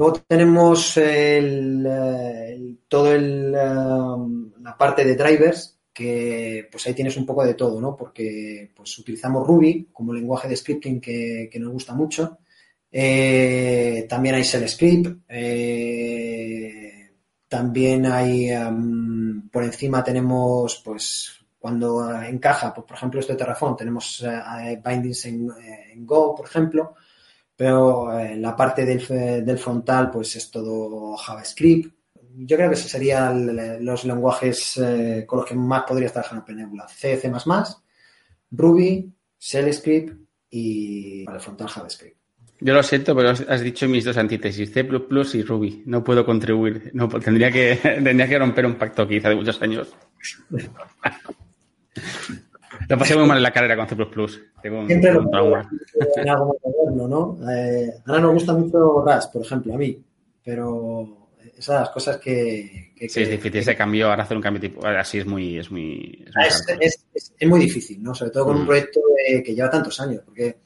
[0.04, 7.16] Luego tenemos el, el, todo el, um, la parte de drivers, que pues ahí tienes
[7.16, 7.95] un poco de todo, ¿no?
[7.95, 12.39] Porque pues utilizamos Ruby como lenguaje de scripting que, nos gusta mucho.
[12.91, 15.22] Eh, también hay Shell Script.
[15.30, 17.12] Eh,
[17.47, 24.22] también hay, um, por encima tenemos, pues, cuando encaja, pues, por ejemplo, este Terraform, tenemos
[24.22, 26.93] uh, bindings en Go, por ejemplo
[27.56, 31.93] pero en la parte del, del, frontal pues es todo JavaScript.
[32.36, 36.41] Yo creo que esos serían los lenguajes eh, con los que más podrías trabajar en
[36.41, 36.88] OpenNebula.
[36.88, 37.32] C, C++,
[38.51, 42.18] Ruby, Shellscript y para el frontal JavaScript.
[42.60, 44.88] Yo lo siento, pero has dicho mis dos antítesis, C++
[45.34, 45.84] y Ruby.
[45.86, 46.91] No puedo contribuir.
[46.93, 49.93] No, tendría, que, tendría que romper un pacto quizá de muchos años.
[52.90, 53.96] Lo pasé muy mal en la carrera con C++.
[54.62, 55.70] Tengo un, Siempre un trauma.
[56.16, 57.52] En algo moderno, ¿no?
[57.52, 60.02] Eh, ahora nos gusta mucho Rust, por ejemplo, a mí.
[60.44, 62.92] Pero esas cosas que...
[62.96, 64.86] que sí, es difícil ese cambio, ahora hacer un cambio tipo...
[64.86, 65.58] Así es muy...
[65.58, 68.14] Es muy, es muy, es, es, es, es muy difícil, ¿no?
[68.14, 68.60] Sobre todo con mm.
[68.60, 70.22] un proyecto eh, que lleva tantos años.
[70.26, 70.58] Porque,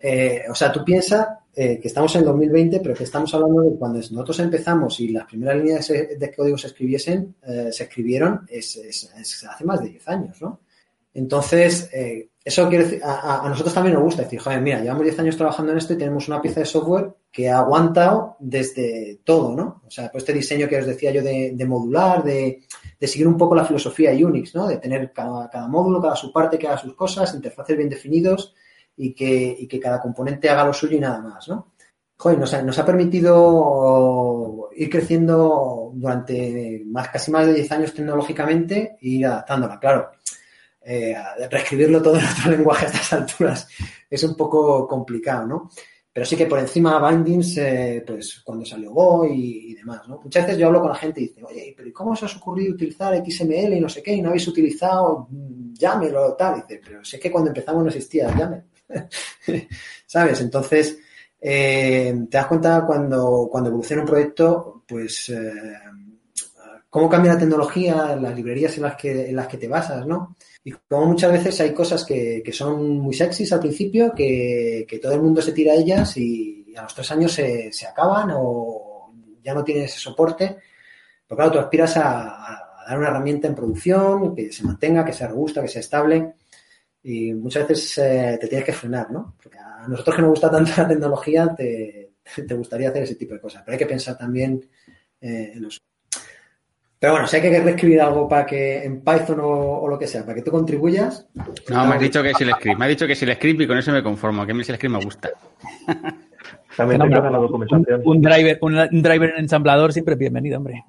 [0.00, 3.76] eh, o sea, tú piensas eh, que estamos en 2020, pero que estamos hablando de
[3.76, 9.08] cuando nosotros empezamos y las primeras líneas de código se escribiesen, eh, se escribieron es,
[9.48, 10.60] hace más de 10 años, ¿no?
[11.14, 15.20] Entonces, eh, eso quiere decir, a, nosotros también nos gusta decir, joder, mira, llevamos 10
[15.20, 19.54] años trabajando en esto y tenemos una pieza de software que ha aguantado desde todo,
[19.54, 19.82] ¿no?
[19.86, 22.66] O sea, pues este diseño que os decía yo de, modular, de,
[23.00, 24.66] seguir un poco la filosofía Unix, ¿no?
[24.66, 28.54] De tener cada, módulo, cada su parte que haga sus cosas, interfaces bien definidos
[28.96, 31.74] y que, y que cada componente haga lo suyo y nada más, ¿no?
[32.16, 37.94] Joder, nos ha, nos ha permitido ir creciendo durante más, casi más de 10 años
[37.94, 40.10] tecnológicamente e ir adaptándola, claro
[40.84, 41.16] eh,
[41.50, 43.68] reescribirlo todo en otro lenguaje a estas alturas
[44.10, 45.70] es un poco complicado, ¿no?
[46.14, 50.20] Pero sí que por encima Bindings, eh, pues cuando salió Go y, demás, ¿no?
[50.22, 52.74] Muchas veces yo hablo con la gente y dice, oye, pero ¿cómo os ha ocurrido
[52.74, 54.12] utilizar XML y no sé qué?
[54.12, 55.26] Y no habéis utilizado
[55.72, 56.62] YAML o tal.
[56.62, 58.62] Dice, pero sé que cuando empezamos no existía YAML.
[60.06, 60.40] ¿Sabes?
[60.40, 60.98] Entonces,
[61.40, 65.52] eh, te das cuenta cuando, cuando evoluciona un proyecto, pues eh,
[66.88, 70.36] cómo cambia la tecnología, las librerías en las que, en las que te basas, ¿no?
[70.66, 74.98] Y como muchas veces hay cosas que, que son muy sexys al principio, que, que,
[74.98, 78.30] todo el mundo se tira a ellas y a los tres años se, se acaban
[78.32, 79.12] o
[79.42, 80.56] ya no tienes ese soporte.
[81.26, 85.12] Pero claro, tú aspiras a, a, dar una herramienta en producción, que se mantenga, que
[85.12, 86.32] sea robusta, que sea estable.
[87.02, 89.36] Y muchas veces eh, te tienes que frenar, ¿no?
[89.42, 93.34] Porque a nosotros que nos gusta tanto la tecnología, te, te gustaría hacer ese tipo
[93.34, 93.62] de cosas.
[93.62, 94.66] Pero hay que pensar también
[95.20, 95.78] eh, en los
[97.04, 100.06] pero bueno, si hay que reescribir algo para que en Python o, o, lo que
[100.06, 101.28] sea, para que tú contribuyas.
[101.68, 102.78] No, me has dicho que si el script.
[102.78, 104.64] Me ha dicho que si el script y con eso me conformo, que a mí
[104.64, 105.28] si el script me gusta.
[106.78, 108.00] También no, la documentación.
[108.06, 110.82] Un, un, driver, un, un, driver en ensamblador siempre es bienvenido, hombre.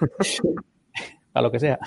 [1.34, 1.78] a lo que sea.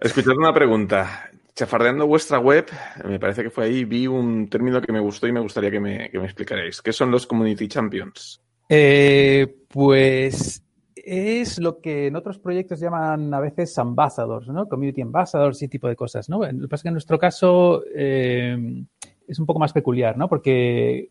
[0.00, 1.28] Escuchad una pregunta.
[1.54, 2.64] Chafardeando vuestra web,
[3.04, 5.80] me parece que fue ahí, vi un término que me gustó y me gustaría que
[5.80, 6.80] me, que me explicarais.
[6.80, 8.40] ¿Qué son los Community Champions?
[8.70, 10.62] Eh, pues
[11.06, 14.68] es lo que en otros proyectos llaman a veces ambassadors, ¿no?
[14.68, 16.40] Community ambassadors y tipo de cosas, ¿no?
[16.40, 18.84] Lo que pasa es que en nuestro caso eh,
[19.28, 20.28] es un poco más peculiar, ¿no?
[20.28, 21.10] Porque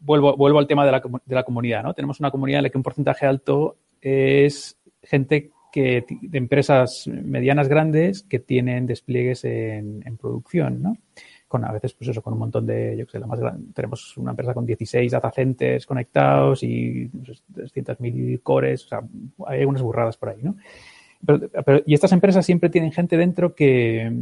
[0.00, 1.94] vuelvo, vuelvo al tema de la, de la, comunidad, ¿no?
[1.94, 7.68] Tenemos una comunidad en la que un porcentaje alto es gente que, de empresas medianas
[7.68, 10.96] grandes que tienen despliegues en, en producción, ¿no?
[11.48, 13.40] Con a veces, pues eso, con un montón de, yo que sé, la más
[13.74, 19.00] tenemos una empresa con 16 data centers conectados y pues, 300.000 cores, o sea,
[19.46, 20.56] hay algunas burradas por ahí, ¿no?
[21.24, 24.12] Pero, pero, y estas empresas siempre tienen gente dentro que,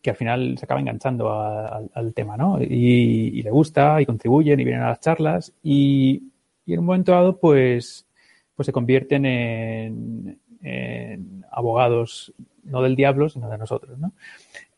[0.00, 2.62] que al final se acaba enganchando a, a, al tema, ¿no?
[2.62, 6.30] Y, y, le gusta y contribuyen y vienen a las charlas y,
[6.66, 8.06] y en un momento dado, pues,
[8.54, 12.32] pues se convierten en, en abogados,
[12.64, 14.12] no del diablo, sino de nosotros, ¿no?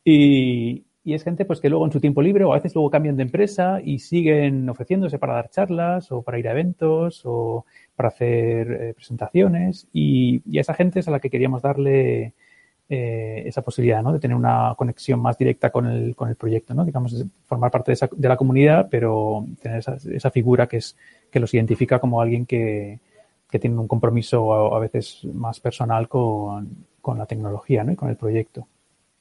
[0.04, 2.90] Y, y es gente pues que luego en su tiempo libre o a veces luego
[2.90, 7.64] cambian de empresa y siguen ofreciéndose para dar charlas o para ir a eventos o
[7.94, 12.32] para hacer eh, presentaciones y, y, a esa gente es a la que queríamos darle
[12.88, 14.12] eh, esa posibilidad ¿no?
[14.12, 16.84] de tener una conexión más directa con el, con el proyecto, ¿no?
[16.84, 20.96] digamos, formar parte de, esa, de la comunidad, pero tener esa, esa, figura que, es,
[21.30, 22.98] que los identifica como alguien que,
[23.48, 26.68] que tiene un compromiso a, a veces más personal con,
[27.00, 27.92] con la tecnología ¿no?
[27.92, 28.66] y con el proyecto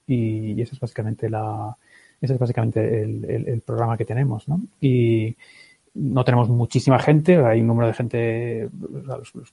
[0.08, 1.76] y, y ese es básicamente la
[2.22, 4.62] ese es básicamente el, el, el, programa que tenemos, ¿no?
[4.80, 5.36] Y
[5.96, 8.70] no tenemos muchísima gente, hay un número de gente,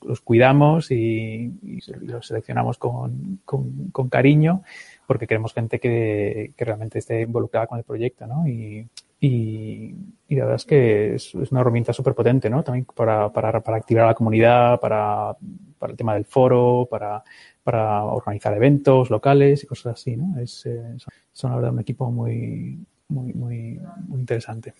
[0.01, 4.61] los, cuidamos y, y, los seleccionamos con, con, con, cariño
[5.07, 8.47] porque queremos gente que, que, realmente esté involucrada con el proyecto, ¿no?
[8.47, 8.87] Y,
[9.27, 9.95] y,
[10.29, 12.63] la verdad es que es, es una herramienta súper potente, ¿no?
[12.63, 15.35] También para, para, para activar a la comunidad, para,
[15.77, 17.23] para el tema del foro, para
[17.63, 20.39] para organizar eventos locales y cosas así, ¿no?
[20.39, 20.97] Es, eh,
[21.31, 24.73] son, la verdad, un equipo muy, muy, muy, muy interesante.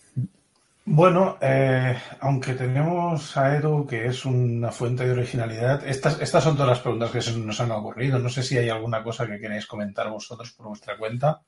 [0.86, 6.56] Bueno, eh, aunque tenemos a Edu, que es una fuente de originalidad, estas, estas son
[6.56, 8.20] todas las preguntas que se nos han ocurrido.
[8.20, 11.42] No sé si hay alguna cosa que queréis comentar vosotros por vuestra cuenta.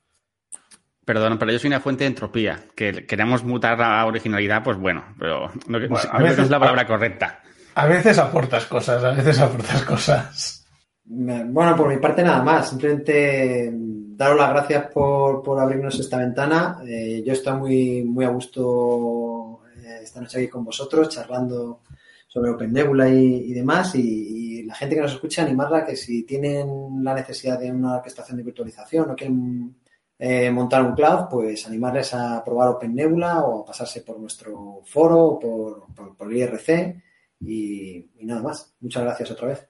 [1.05, 2.65] Perdón, pero yo soy una fuente de entropía.
[2.75, 6.81] Que queremos mutar a originalidad, pues bueno, pero no, bueno, no veces, es la palabra
[6.81, 7.41] a, correcta.
[7.75, 10.65] A veces aportas cosas, a veces aportas cosas.
[11.05, 12.69] Bueno, por mi parte nada más.
[12.69, 16.79] Simplemente daros las gracias por, por abrirnos esta ventana.
[16.87, 21.81] Eh, yo estoy muy, muy a gusto eh, esta noche aquí con vosotros, charlando
[22.27, 23.93] sobre Open Nebula y, y demás.
[23.93, 27.97] Y, y, la gente que nos escucha, animarla que si tienen la necesidad de una
[27.97, 29.75] orquestación de virtualización o quieren
[30.17, 34.81] eh, montar un cloud, pues animarles a probar Open Nebula o a pasarse por nuestro
[34.85, 37.01] foro o por, por, por IRC.
[37.41, 38.75] Y, nada más.
[38.79, 39.69] Muchas gracias otra vez.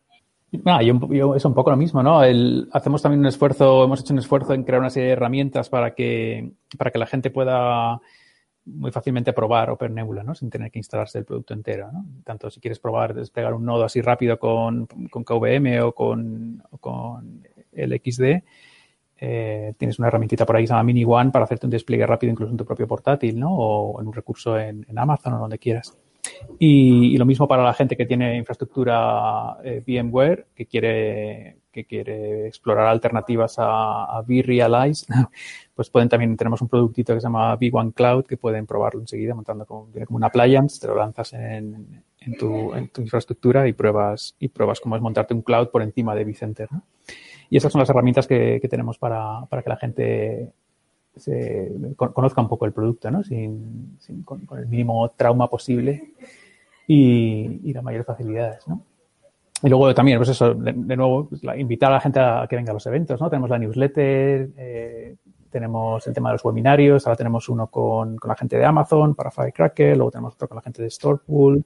[0.65, 2.23] Ah, yo, yo, es un poco lo mismo, ¿no?
[2.23, 5.67] El, hacemos también un esfuerzo, hemos hecho un esfuerzo en crear una serie de herramientas
[5.69, 7.99] para que, para que la gente pueda
[8.65, 10.33] muy fácilmente probar Open Nebula, ¿no?
[10.33, 12.05] Sin tener que instalarse el producto entero, ¿no?
[12.23, 16.77] Tanto si quieres probar desplegar un nodo así rápido con, con KVM o con, o
[16.77, 18.43] con el XD,
[19.17, 22.05] eh, tienes una herramientita por ahí que se llama Mini One para hacerte un despliegue
[22.05, 23.55] rápido incluso en tu propio portátil, ¿no?
[23.55, 25.97] O en un recurso en, Amazon o donde quieras.
[26.59, 31.85] Y, y, lo mismo para la gente que tiene infraestructura eh, VMware, que quiere, que
[31.85, 35.05] quiere explorar alternativas a, a vRealize,
[35.75, 39.35] pues pueden también, tenemos un productito que se llama V1 Cloud, que pueden probarlo enseguida,
[39.35, 43.73] montando como, como una appliance, te lo lanzas en, en, tu, en tu infraestructura y
[43.73, 46.81] pruebas, y pruebas cómo es montarte un cloud por encima de vCenter, ¿no?
[47.55, 50.51] Y esas son las herramientas que, tenemos para, para que la gente
[51.15, 53.23] se conozca un poco el producto, ¿no?
[53.23, 56.11] Sin, sin con, el mínimo trauma posible
[56.85, 58.81] y, y las mayores facilidades, ¿no?
[59.63, 62.71] Y luego también, pues eso, de, nuevo, pues invitar a la gente a que venga
[62.71, 63.29] a los eventos, ¿no?
[63.29, 65.15] Tenemos la newsletter, eh,
[65.49, 69.15] tenemos el tema de los webinarios, ahora tenemos uno con, con la gente de Amazon
[69.15, 71.63] para Firecracker, luego tenemos otro con la gente de Storepool,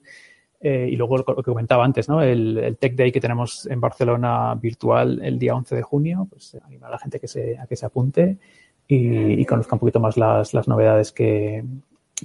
[0.62, 2.22] eh, y luego lo, que comentaba antes, ¿no?
[2.22, 6.58] El, el, Tech Day que tenemos en Barcelona virtual el día 11 de junio, pues
[6.66, 8.38] anima a la gente que se, a que se apunte
[8.86, 11.64] y, conozca un poquito más las, las novedades que,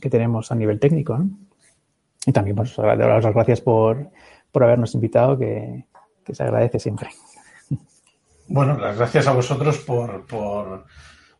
[0.01, 1.17] que, tenemos a nivel técnico.
[1.17, 1.29] ¿no?
[2.27, 4.09] Y también, pues, dar las gracias por,
[4.51, 5.85] por habernos invitado, que,
[6.25, 7.11] que, se agradece siempre.
[8.49, 10.87] Bueno, las gracias a vosotros por, por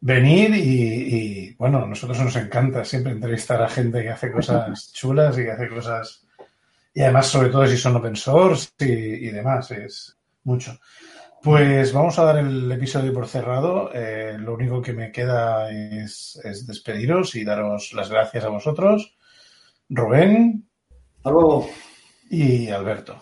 [0.01, 1.17] venir y,
[1.49, 5.43] y, bueno, a nosotros nos encanta siempre entrevistar a gente que hace cosas chulas y
[5.43, 6.24] que hace cosas
[6.95, 10.79] y además, sobre todo si son open source y, y demás, es mucho.
[11.45, 13.91] Pues vamos a dar el episodio por cerrado.
[13.93, 19.15] Eh, lo único que me queda es, es, despediros y daros las gracias a vosotros.
[19.91, 20.67] Rubén.
[21.19, 21.69] Hasta luego.
[22.31, 23.21] Y Alberto.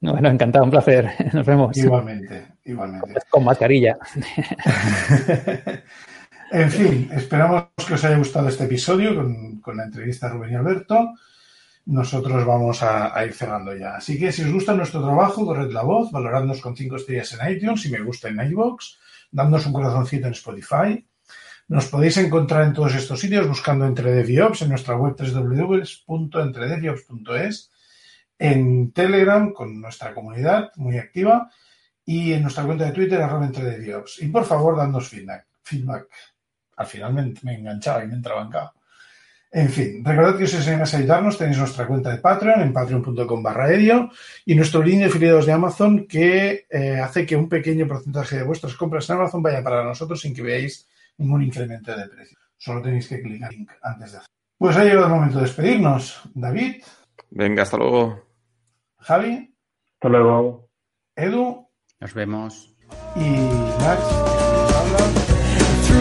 [0.00, 1.10] Bueno, encantado, un placer.
[1.32, 1.76] Nos vemos.
[1.76, 3.20] Igualmente, igualmente.
[3.30, 3.96] Con mascarilla.
[6.50, 10.50] en fin, esperamos que os haya gustado este episodio con, con la entrevista a Rubén
[10.52, 11.12] y Alberto
[11.86, 13.96] nosotros vamos a, ir cerrando ya.
[13.96, 17.52] Así que si os gusta nuestro trabajo, corred la voz, valoradnos con 5 estrellas en
[17.52, 18.96] iTunes, si me gusta en iVoox,
[19.30, 21.06] dándonos un corazoncito en Spotify.
[21.68, 27.70] Nos podéis encontrar en todos estos sitios buscando Entre DevOps en nuestra web www.entredeviops.es,
[28.38, 31.48] en Telegram con nuestra comunidad muy activa
[32.04, 33.48] y en nuestra cuenta de Twitter arroba.
[34.18, 35.46] Y por favor, dadnos feedback.
[35.62, 36.08] feedback.
[36.76, 38.74] Al final me, me enganchaba y me entrabancaba.
[39.52, 42.72] En fin, recordad que si os animáis a ayudarnos tenéis nuestra cuenta de Patreon en
[42.72, 44.10] patreon.com barra edio
[44.46, 48.44] y nuestro link de afiliados de Amazon que eh, hace que un pequeño porcentaje de
[48.44, 50.88] vuestras compras en Amazon vaya para nosotros sin que veáis
[51.18, 52.38] ningún incremento de precio.
[52.56, 54.30] Solo tenéis que clicar link antes de hacer.
[54.56, 56.20] Pues ha llegado el momento de despedirnos.
[56.34, 56.82] David.
[57.30, 58.22] Venga, hasta luego.
[58.98, 59.52] Javi.
[59.94, 60.68] Hasta luego.
[61.16, 61.66] Edu.
[61.98, 62.76] Nos vemos.
[63.16, 63.30] Y
[63.82, 65.19] Max.